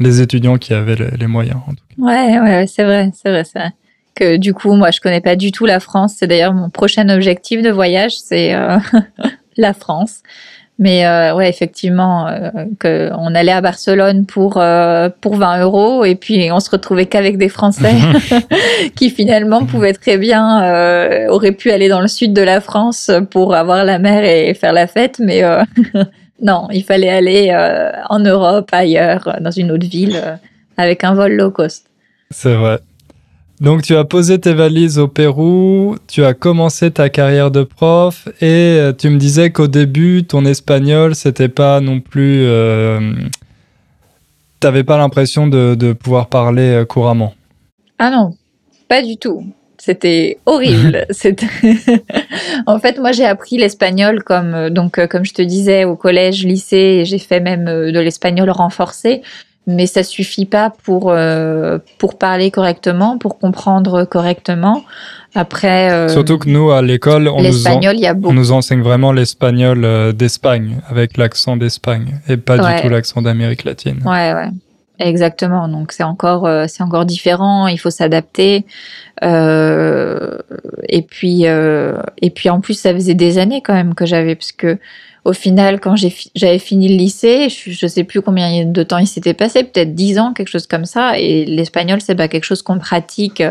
[0.00, 2.02] Les étudiants qui avaient les, moyens, en tout cas.
[2.02, 3.72] Ouais, ouais, c'est vrai, c'est vrai, c'est vrai.
[4.14, 6.14] Que du coup, moi, je connais pas du tout la France.
[6.18, 8.78] C'est d'ailleurs mon prochain objectif de voyage, c'est euh,
[9.56, 10.22] la France.
[10.80, 16.06] Mais euh, ouais, effectivement, euh, que on allait à Barcelone pour euh, pour 20 euros
[16.06, 17.92] et puis on se retrouvait qu'avec des Français
[18.96, 23.10] qui finalement pouvaient très bien euh, auraient pu aller dans le sud de la France
[23.30, 25.62] pour avoir la mer et faire la fête, mais euh,
[26.42, 30.36] non, il fallait aller euh, en Europe, ailleurs, dans une autre ville, euh,
[30.76, 31.86] avec un vol low cost.
[32.30, 32.80] C'est vrai.
[33.60, 38.26] Donc tu as posé tes valises au Pérou, tu as commencé ta carrière de prof
[38.40, 43.12] et euh, tu me disais qu'au début ton espagnol c'était pas non plus, euh,
[44.60, 47.34] t'avais pas l'impression de, de pouvoir parler euh, couramment.
[47.98, 48.34] Ah non,
[48.88, 49.44] pas du tout.
[49.82, 51.06] C'était horrible.
[51.10, 51.46] C'était
[52.66, 55.96] en fait, moi, j'ai appris l'espagnol comme euh, donc euh, comme je te disais au
[55.96, 59.22] collège, lycée, j'ai fait même euh, de l'espagnol renforcé.
[59.66, 64.84] Mais ça suffit pas pour euh, pour parler correctement, pour comprendre correctement.
[65.34, 67.38] Après, euh, Surtout que nous à l'école on
[68.24, 72.76] on nous enseigne vraiment l'espagnol d'Espagne avec l'accent d'Espagne et pas Ouais.
[72.76, 74.00] du tout l'accent d'Amérique latine.
[74.04, 74.48] Ouais, ouais.
[75.00, 75.66] Exactement.
[75.66, 77.66] Donc c'est encore euh, c'est encore différent.
[77.68, 78.66] Il faut s'adapter.
[79.24, 80.36] Euh,
[80.88, 84.34] et puis euh, et puis en plus ça faisait des années quand même que j'avais
[84.34, 84.78] parce que
[85.24, 88.98] au final quand j'ai j'avais fini le lycée, je, je sais plus combien de temps
[88.98, 91.18] il s'était passé, peut-être 10 ans, quelque chose comme ça.
[91.18, 93.42] Et l'espagnol c'est pas quelque chose qu'on pratique.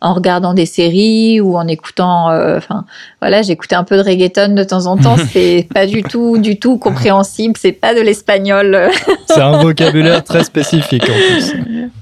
[0.00, 2.84] En regardant des séries ou en écoutant, euh, enfin
[3.20, 5.16] voilà, j'écoutais un peu de reggaeton de temps en temps.
[5.32, 7.54] c'est pas du tout, du tout compréhensible.
[7.58, 8.90] C'est pas de l'espagnol
[9.26, 11.54] C'est un vocabulaire très spécifique en plus.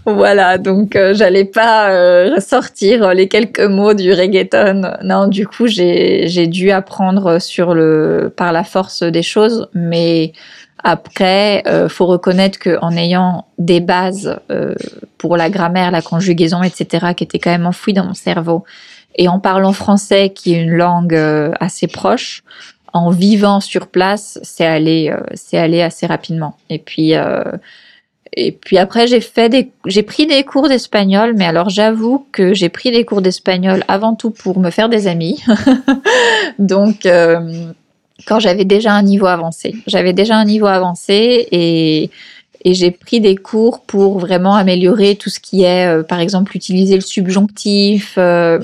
[0.04, 4.82] Voilà, donc euh, j'allais pas euh, sortir les quelques mots du reggaeton.
[5.02, 10.32] Non, du coup, j'ai j'ai dû apprendre sur le par la force des choses, mais
[10.82, 14.74] après, euh, faut reconnaître que en ayant des bases euh,
[15.18, 18.64] pour la grammaire, la conjugaison, etc., qui étaient quand même enfouies dans mon cerveau,
[19.16, 22.42] et en parlant français, qui est une langue euh, assez proche,
[22.96, 26.56] en vivant sur place, c'est allé, euh, c'est allé assez rapidement.
[26.70, 27.44] Et puis, euh,
[28.32, 32.54] et puis après, j'ai fait des, j'ai pris des cours d'espagnol, mais alors j'avoue que
[32.54, 35.42] j'ai pris des cours d'espagnol avant tout pour me faire des amis.
[36.58, 37.70] Donc, euh,
[38.26, 42.10] quand j'avais déjà un niveau avancé, j'avais déjà un niveau avancé et
[42.64, 46.56] et j'ai pris des cours pour vraiment améliorer tout ce qui est, euh, par exemple,
[46.56, 48.58] utiliser le subjonctif, euh,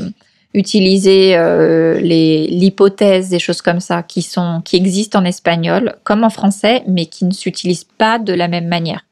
[0.55, 6.31] utiliser euh, l'hypothèse, des choses comme ça, qui sont qui existent en espagnol comme en
[6.31, 9.05] français, mais qui ne s'utilisent pas de la même manière.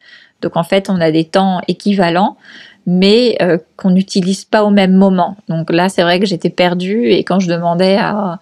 [0.43, 2.37] Donc en fait, on a des temps équivalents,
[2.87, 5.37] mais euh, qu'on n'utilise pas au même moment.
[5.49, 8.39] Donc là, c'est vrai que j'étais perdue et quand je demandais à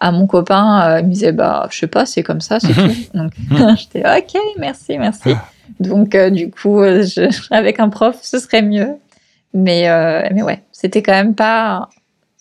[0.00, 2.72] à mon copain, euh, il me disait bah je sais pas, c'est comme ça, c'est
[2.74, 2.90] tout.
[3.14, 3.32] Donc
[3.78, 5.30] j'étais ok, merci, merci.
[5.80, 8.94] Donc euh, du coup, euh, je, avec un prof, ce serait mieux.
[9.54, 9.88] Mais
[10.34, 11.88] mais ouais, c'était quand même pas.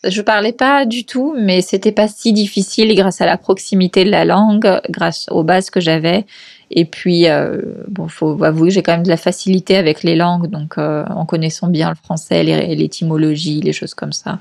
[0.07, 4.11] Je parlais pas du tout, mais c'était pas si difficile grâce à la proximité de
[4.11, 6.25] la langue, grâce aux bases que j'avais.
[6.69, 10.15] Et puis, euh, bon, faut avouer que j'ai quand même de la facilité avec les
[10.15, 14.39] langues, donc euh, en connaissant bien le français, les- l'étymologie, les choses comme ça,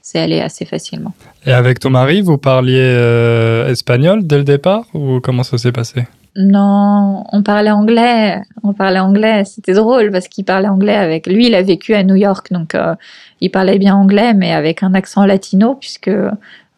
[0.00, 1.12] c'est allé assez facilement.
[1.46, 5.72] Et avec ton mari, vous parliez euh, espagnol dès le départ ou comment ça s'est
[5.72, 6.06] passé?
[6.36, 8.40] Non, on parlait anglais.
[8.62, 9.44] On parlait anglais.
[9.44, 11.26] C'était drôle parce qu'il parlait anglais avec.
[11.26, 12.94] Lui, il a vécu à New York, donc euh,
[13.40, 16.10] il parlait bien anglais, mais avec un accent latino, puisque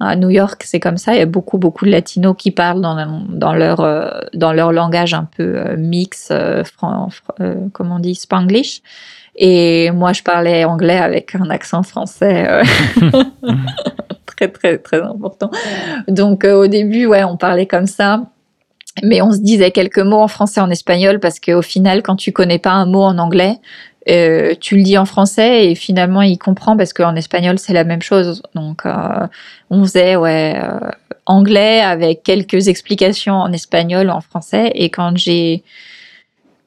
[0.02, 1.12] à New York, c'est comme ça.
[1.14, 4.72] Il y a beaucoup, beaucoup de latinos qui parlent dans, dans leur euh, dans leur
[4.72, 7.10] langage un peu euh, mix, euh, fran-
[7.40, 8.80] euh, comment on dit, spanglish.
[9.43, 12.62] Et moi, je parlais anglais avec un accent français euh,
[14.26, 15.51] très, très, très important.
[16.09, 18.22] Donc, euh, au début, ouais, on parlait comme ça.
[19.03, 22.32] Mais on se disait quelques mots en français, en espagnol, parce qu'au final, quand tu
[22.32, 23.57] connais pas un mot en anglais,
[24.09, 27.84] euh, tu le dis en français et finalement il comprend parce qu'en espagnol c'est la
[27.84, 28.43] même chose.
[28.55, 29.26] Donc euh,
[29.68, 30.91] on faisait ouais euh,
[31.26, 34.72] anglais avec quelques explications en espagnol, en français.
[34.74, 35.62] Et quand j'ai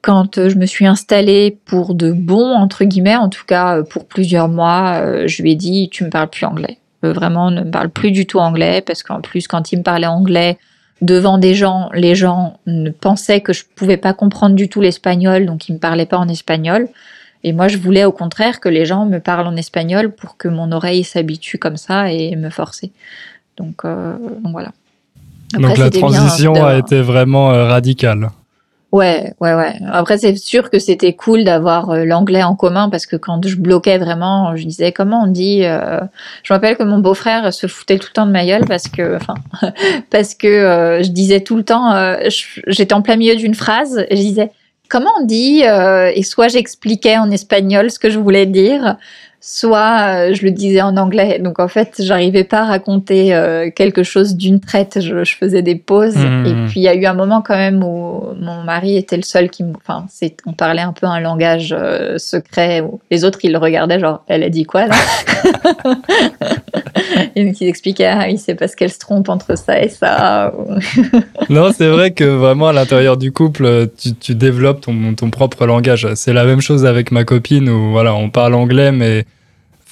[0.04, 3.82] quand euh, je me suis installée pour de bon entre guillemets, en tout cas euh,
[3.82, 6.78] pour plusieurs mois, euh, je lui ai dit tu me parles plus anglais.
[7.02, 10.06] Vraiment, ne me parle plus du tout anglais parce qu'en plus quand il me parlait
[10.06, 10.58] anglais
[11.00, 15.46] devant des gens, les gens ne pensaient que je pouvais pas comprendre du tout l'espagnol,
[15.46, 16.88] donc ils me parlaient pas en espagnol.
[17.42, 20.48] Et moi, je voulais au contraire que les gens me parlent en espagnol pour que
[20.48, 22.90] mon oreille s'habitue comme ça et me forcer.
[23.58, 24.72] Donc, euh, donc voilà.
[25.52, 28.30] Donc la bien transition a été vraiment radicale.
[28.94, 29.72] Ouais, ouais, ouais.
[29.90, 33.56] Après, c'est sûr que c'était cool d'avoir euh, l'anglais en commun parce que quand je
[33.56, 35.64] bloquais vraiment, je disais comment on dit.
[35.64, 35.98] euh,
[36.44, 38.86] Je me rappelle que mon beau-frère se foutait tout le temps de ma gueule parce
[38.86, 39.34] que, enfin,
[40.10, 41.92] parce que euh, je disais tout le temps.
[41.92, 42.18] euh,
[42.68, 44.52] J'étais en plein milieu d'une phrase je disais
[44.88, 48.96] comment on dit et soit j'expliquais en espagnol ce que je voulais dire,
[49.46, 51.38] soit euh, je le disais en anglais.
[51.38, 55.00] Donc en fait, j'arrivais pas à raconter euh, quelque chose d'une traite.
[55.02, 56.16] Je, faisais des pauses.
[56.16, 56.46] Mmh.
[56.46, 59.22] Et puis il y a eu un moment quand même où mon mari était le
[59.22, 62.80] seul qui, enfin, c'est, on parlait un peu un langage euh, secret.
[62.80, 64.94] Où les autres ils le regardaient genre, elle a dit quoi là?
[67.36, 70.54] Et donc il expliquait, ah oui, c'est parce qu'elle se trompe entre ça et ça.
[71.50, 75.66] non, c'est vrai que vraiment à l'intérieur du couple, tu, tu développes ton, ton propre
[75.66, 76.08] langage.
[76.14, 79.26] C'est la même chose avec ma copine où voilà, on parle anglais, mais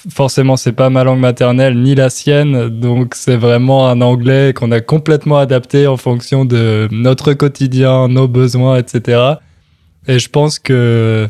[0.08, 4.70] forcément c'est pas ma langue maternelle ni la sienne, donc c'est vraiment un anglais qu'on
[4.72, 9.20] a complètement adapté en fonction de notre quotidien, nos besoins, etc.
[10.08, 11.28] Et je pense que,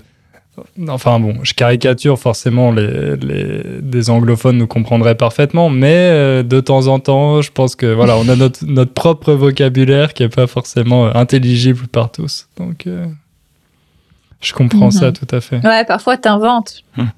[0.88, 6.60] enfin bon, je caricature forcément les, les des anglophones nous comprendraient parfaitement, mais euh, de
[6.60, 10.34] temps en temps, je pense que voilà, on a notre, notre propre vocabulaire qui est
[10.34, 12.86] pas forcément intelligible par tous, donc.
[12.86, 13.06] Euh,
[14.40, 15.12] je comprends ça mhm.
[15.12, 15.64] tout à fait.
[15.64, 16.82] Ouais, parfois t'inventes.
[16.98, 17.10] Hum.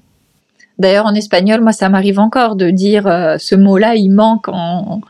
[0.77, 5.01] D'ailleurs, en espagnol, moi, ça m'arrive encore de dire euh, ce mot-là, il manque en,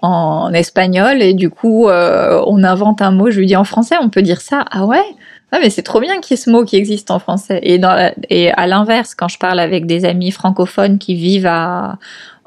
[0.00, 3.30] en espagnol, et du coup, euh, on invente un mot.
[3.30, 4.64] Je lui dis en français, on peut dire ça.
[4.70, 5.04] Ah ouais?
[5.50, 7.58] Ah, mais c'est trop bien qu'il y ait ce mot qui existe en français.
[7.62, 11.98] Et, dans et à l'inverse, quand je parle avec des amis francophones qui vivent à,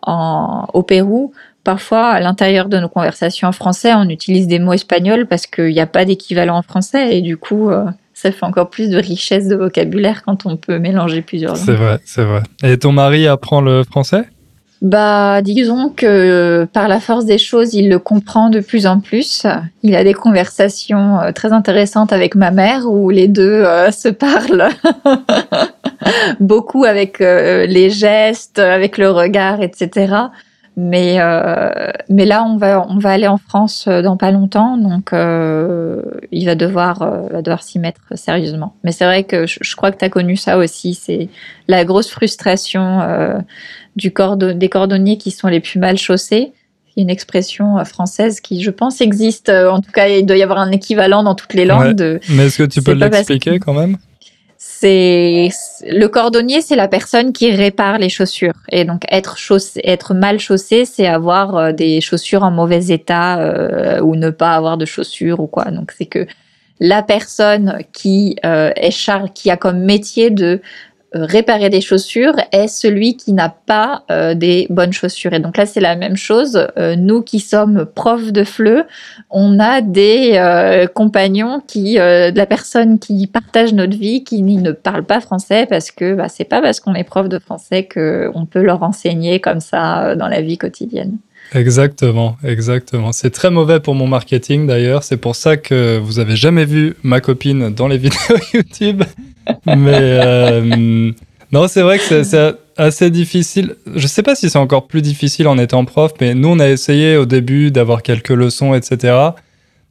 [0.03, 4.73] en, au Pérou, parfois, à l'intérieur de nos conversations en français, on utilise des mots
[4.73, 7.17] espagnols parce qu'il n'y a pas d'équivalent en français.
[7.17, 7.85] Et du coup, euh,
[8.21, 11.65] ça fait encore plus de richesse de vocabulaire quand on peut mélanger plusieurs langues.
[11.65, 12.43] C'est vrai, c'est vrai.
[12.63, 14.25] Et ton mari apprend le français?
[14.83, 19.45] Bah, disons que par la force des choses, il le comprend de plus en plus.
[19.81, 24.09] Il a des conversations euh, très intéressantes avec ma mère où les deux euh, se
[24.09, 24.69] parlent
[26.39, 30.13] beaucoup avec euh, les gestes, avec le regard, etc.
[30.77, 34.77] Mais, euh, mais là, on va, on va aller en France euh, dans pas longtemps,
[34.77, 36.01] donc euh,
[36.31, 38.73] il va devoir, euh, va devoir s'y mettre sérieusement.
[38.85, 41.27] Mais c'est vrai que je, je crois que tu as connu ça aussi, c'est
[41.67, 43.37] la grosse frustration euh,
[43.97, 46.53] du cordon, des cordonniers qui sont les plus mal chaussés.
[46.95, 49.49] Il y a une expression française qui, je pense, existe.
[49.49, 51.87] En tout cas, il doit y avoir un équivalent dans toutes les langues.
[51.87, 51.93] Ouais.
[51.93, 53.97] De, mais est-ce que tu peux l'expliquer quand même?
[54.81, 55.49] C'est
[55.87, 58.55] le cordonnier, c'est la personne qui répare les chaussures.
[58.71, 59.37] Et donc être
[59.83, 64.55] être mal chaussé, c'est avoir euh, des chaussures en mauvais état euh, ou ne pas
[64.55, 65.65] avoir de chaussures ou quoi.
[65.65, 66.25] Donc c'est que
[66.79, 70.61] la personne qui euh, est char qui a comme métier de
[71.13, 75.33] réparer des chaussures est celui qui n'a pas euh, des bonnes chaussures.
[75.33, 76.67] Et donc là, c'est la même chose.
[76.77, 78.85] Euh, nous qui sommes profs de FLE,
[79.29, 84.41] on a des euh, compagnons qui, euh, de la personne qui partage notre vie, qui
[84.41, 87.87] ne parle pas français parce que bah, c'est pas parce qu'on est prof de français
[87.91, 91.17] qu'on peut leur enseigner comme ça dans la vie quotidienne.
[91.53, 93.11] Exactement, exactement.
[93.11, 95.03] C'est très mauvais pour mon marketing d'ailleurs.
[95.03, 99.03] C'est pour ça que vous avez jamais vu ma copine dans les vidéos YouTube.
[99.65, 101.11] Mais euh,
[101.51, 103.75] non, c'est vrai que c'est assez difficile.
[103.95, 106.69] Je sais pas si c'est encore plus difficile en étant prof, mais nous, on a
[106.69, 109.31] essayé au début d'avoir quelques leçons, etc.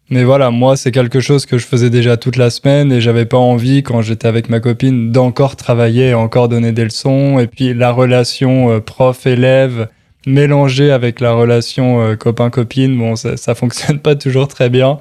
[0.08, 3.26] Mais voilà, moi, c'est quelque chose que je faisais déjà toute la semaine et j'avais
[3.26, 7.38] pas envie, quand j'étais avec ma copine, d'encore travailler, encore donner des leçons.
[7.38, 9.88] Et puis la relation euh, prof-élève
[10.26, 14.98] mélangée avec la relation euh, copain-copine, bon, ça, ça fonctionne pas toujours très bien.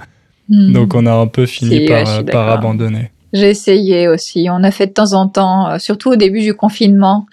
[0.50, 0.74] Mmh.
[0.74, 3.12] Donc on a un peu fini par, par abandonner.
[3.34, 4.48] J'ai essayé aussi.
[4.50, 7.28] On a fait de temps en temps, euh, surtout au début du confinement,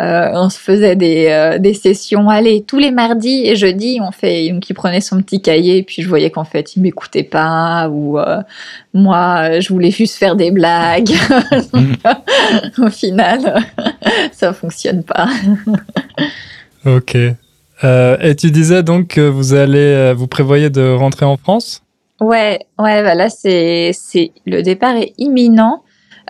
[0.00, 2.30] euh, on se faisait des, euh, des sessions.
[2.30, 5.82] Allez, tous les mardis et jeudis, on fait, donc il prenait son petit cahier, et
[5.82, 8.40] puis je voyais qu'en fait, il m'écoutait pas, ou euh,
[8.94, 11.12] moi, je voulais juste faire des blagues.
[12.78, 13.62] au final,
[14.32, 15.28] ça fonctionne pas.
[16.86, 17.16] Ok.
[17.84, 21.82] Euh, et tu disais donc que vous allez, vous prévoyez de rentrer en France?
[22.20, 25.82] Ouais, ouais, bah là c'est c'est le départ est imminent.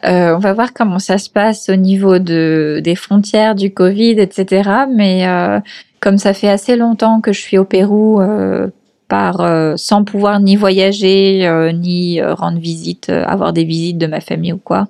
[0.05, 4.19] Euh, on va voir comment ça se passe au niveau de des frontières, du Covid,
[4.19, 4.71] etc.
[4.91, 5.61] Mais euh,
[6.01, 8.69] comme ça fait assez longtemps que je suis au Pérou, euh,
[9.09, 14.07] par euh, sans pouvoir ni voyager euh, ni euh, rendre visite, avoir des visites de
[14.07, 14.89] ma famille ou quoi,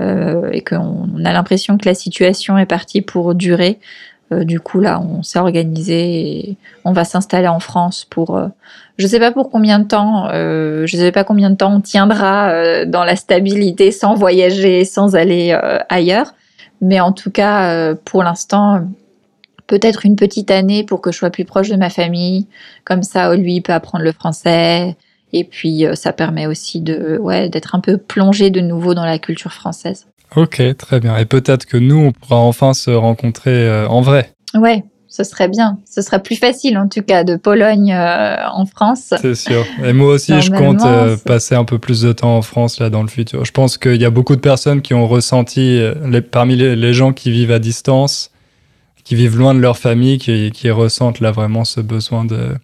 [0.00, 3.78] et qu'on a l'impression que la situation est partie pour durer.
[4.32, 8.36] Euh, du coup, là, on s'est organisé et on va s'installer en France pour.
[8.36, 8.48] Euh,
[8.98, 10.28] je sais pas pour combien de temps.
[10.30, 14.84] Euh, je sais pas combien de temps on tiendra euh, dans la stabilité sans voyager,
[14.84, 16.34] sans aller euh, ailleurs.
[16.80, 18.80] Mais en tout cas, pour l'instant,
[19.68, 22.48] peut-être une petite année pour que je sois plus proche de ma famille.
[22.84, 24.96] Comme ça, lui peut apprendre le français.
[25.32, 29.20] Et puis, ça permet aussi de, ouais, d'être un peu plongé de nouveau dans la
[29.20, 30.08] culture française.
[30.36, 31.16] Ok, très bien.
[31.18, 34.32] Et peut-être que nous, on pourra enfin se rencontrer euh, en vrai.
[34.54, 35.78] Ouais, ce serait bien.
[35.90, 39.12] Ce serait plus facile, en tout cas, de Pologne euh, en France.
[39.20, 39.64] C'est sûr.
[39.84, 42.88] Et moi aussi, je compte euh, passer un peu plus de temps en France là
[42.88, 43.44] dans le futur.
[43.44, 46.94] Je pense qu'il y a beaucoup de personnes qui ont ressenti, les, parmi les, les,
[46.94, 48.30] gens qui vivent à distance,
[49.04, 52.54] qui vivent loin de leur famille, qui, qui ressentent là vraiment ce besoin de,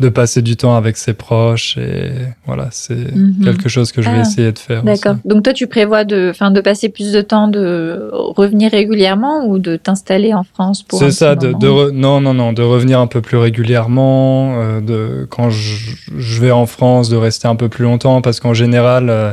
[0.00, 1.76] de passer du temps avec ses proches.
[1.78, 2.10] Et
[2.46, 3.44] voilà, c'est Mhm.
[3.44, 4.82] quelque chose que je vais Ah, essayer de faire.
[4.82, 5.12] D'accord.
[5.12, 5.28] aussi.
[5.28, 9.58] Donc toi, tu prévois de, enfin, de passer plus de temps, de revenir régulièrement ou
[9.58, 13.06] de t'installer en France pour C'est ça, de re- non, non, non, de revenir un
[13.06, 17.68] peu plus régulièrement, euh, de, quand je, je vais en France, de rester un peu
[17.68, 19.32] plus longtemps, parce qu'en général, euh,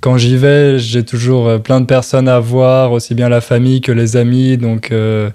[0.00, 3.80] quand j'y vais, j'ai toujours euh, plein de personnes à voir, aussi bien la famille
[3.82, 5.30] que les amis, donc euh,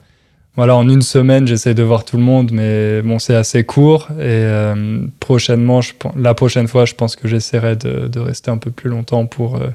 [0.58, 4.08] voilà, en une semaine, j'essaie de voir tout le monde, mais bon, c'est assez court,
[4.12, 8.58] et euh, prochainement, je, la prochaine fois, je pense que j'essaierai de, de rester un
[8.58, 9.68] peu plus longtemps pour, euh,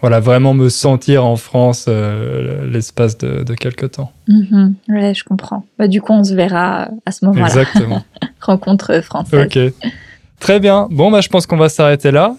[0.00, 4.12] voilà, vraiment me sentir en France euh, l'espace de, de quelques temps.
[4.28, 4.74] Mhm.
[4.90, 5.64] Ouais, je comprends.
[5.78, 7.46] Bah, du coup, on se verra à ce moment-là.
[7.46, 8.04] Exactement.
[8.40, 9.46] Rencontre française.
[9.46, 9.58] Ok.
[10.38, 10.86] Très bien.
[10.90, 12.36] Bon, bah, je pense qu'on va s'arrêter là.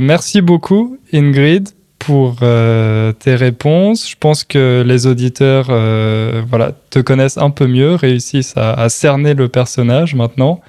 [0.00, 1.68] Merci beaucoup, Ingrid,
[2.06, 4.08] pour euh, tes réponses.
[4.08, 9.34] Je pense que les auditeurs euh, voilà, te connaissent un peu mieux, réussissent à, cerner
[9.34, 10.60] le personnage maintenant.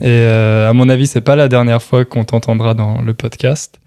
[0.00, 3.78] Et euh, à mon avis, c'est pas la dernière fois qu'on t'entendra dans le podcast.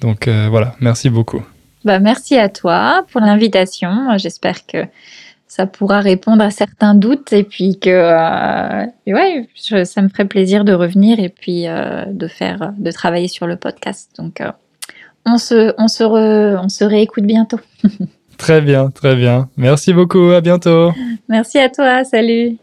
[0.00, 1.42] Donc voilà, merci beaucoup.
[1.84, 4.16] Bah, merci à toi pour l'invitation.
[4.16, 4.86] J'espère que
[5.46, 9.48] ça pourra répondre à certains doutes et puis que ouais,
[9.84, 14.10] ça me ferait plaisir de revenir et puis de faire, de travailler sur le podcast.
[14.18, 14.50] Donc, euh,
[15.26, 17.60] on se, on se, re- on se réécoute bientôt.
[18.38, 19.50] Très bien, très bien.
[19.58, 20.30] Merci beaucoup.
[20.30, 20.92] À bientôt.
[21.28, 22.04] Merci à toi.
[22.04, 22.56] Salut.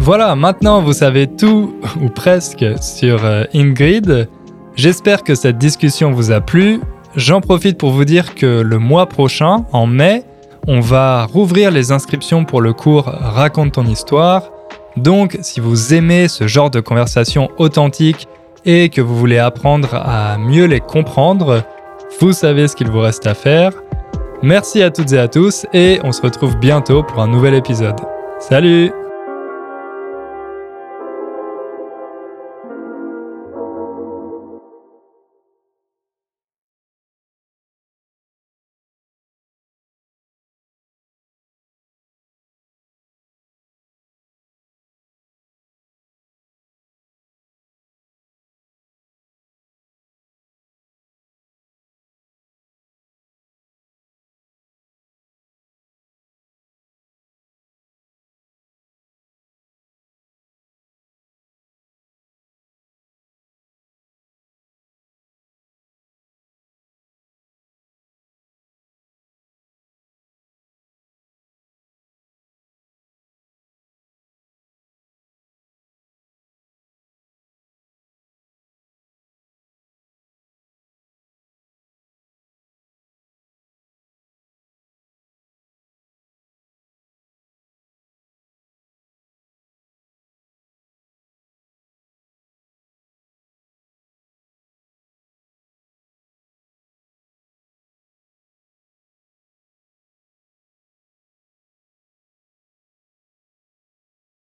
[0.00, 4.28] Voilà, maintenant vous savez tout, ou presque, sur euh, Ingrid.
[4.74, 6.80] J'espère que cette discussion vous a plu.
[7.16, 10.24] J'en profite pour vous dire que le mois prochain, en mai,
[10.68, 14.50] on va rouvrir les inscriptions pour le cours Raconte ton histoire.
[14.96, 18.28] Donc, si vous aimez ce genre de conversation authentique
[18.64, 21.64] et que vous voulez apprendre à mieux les comprendre,
[22.20, 23.72] vous savez ce qu'il vous reste à faire.
[24.42, 28.00] Merci à toutes et à tous et on se retrouve bientôt pour un nouvel épisode.
[28.38, 28.92] Salut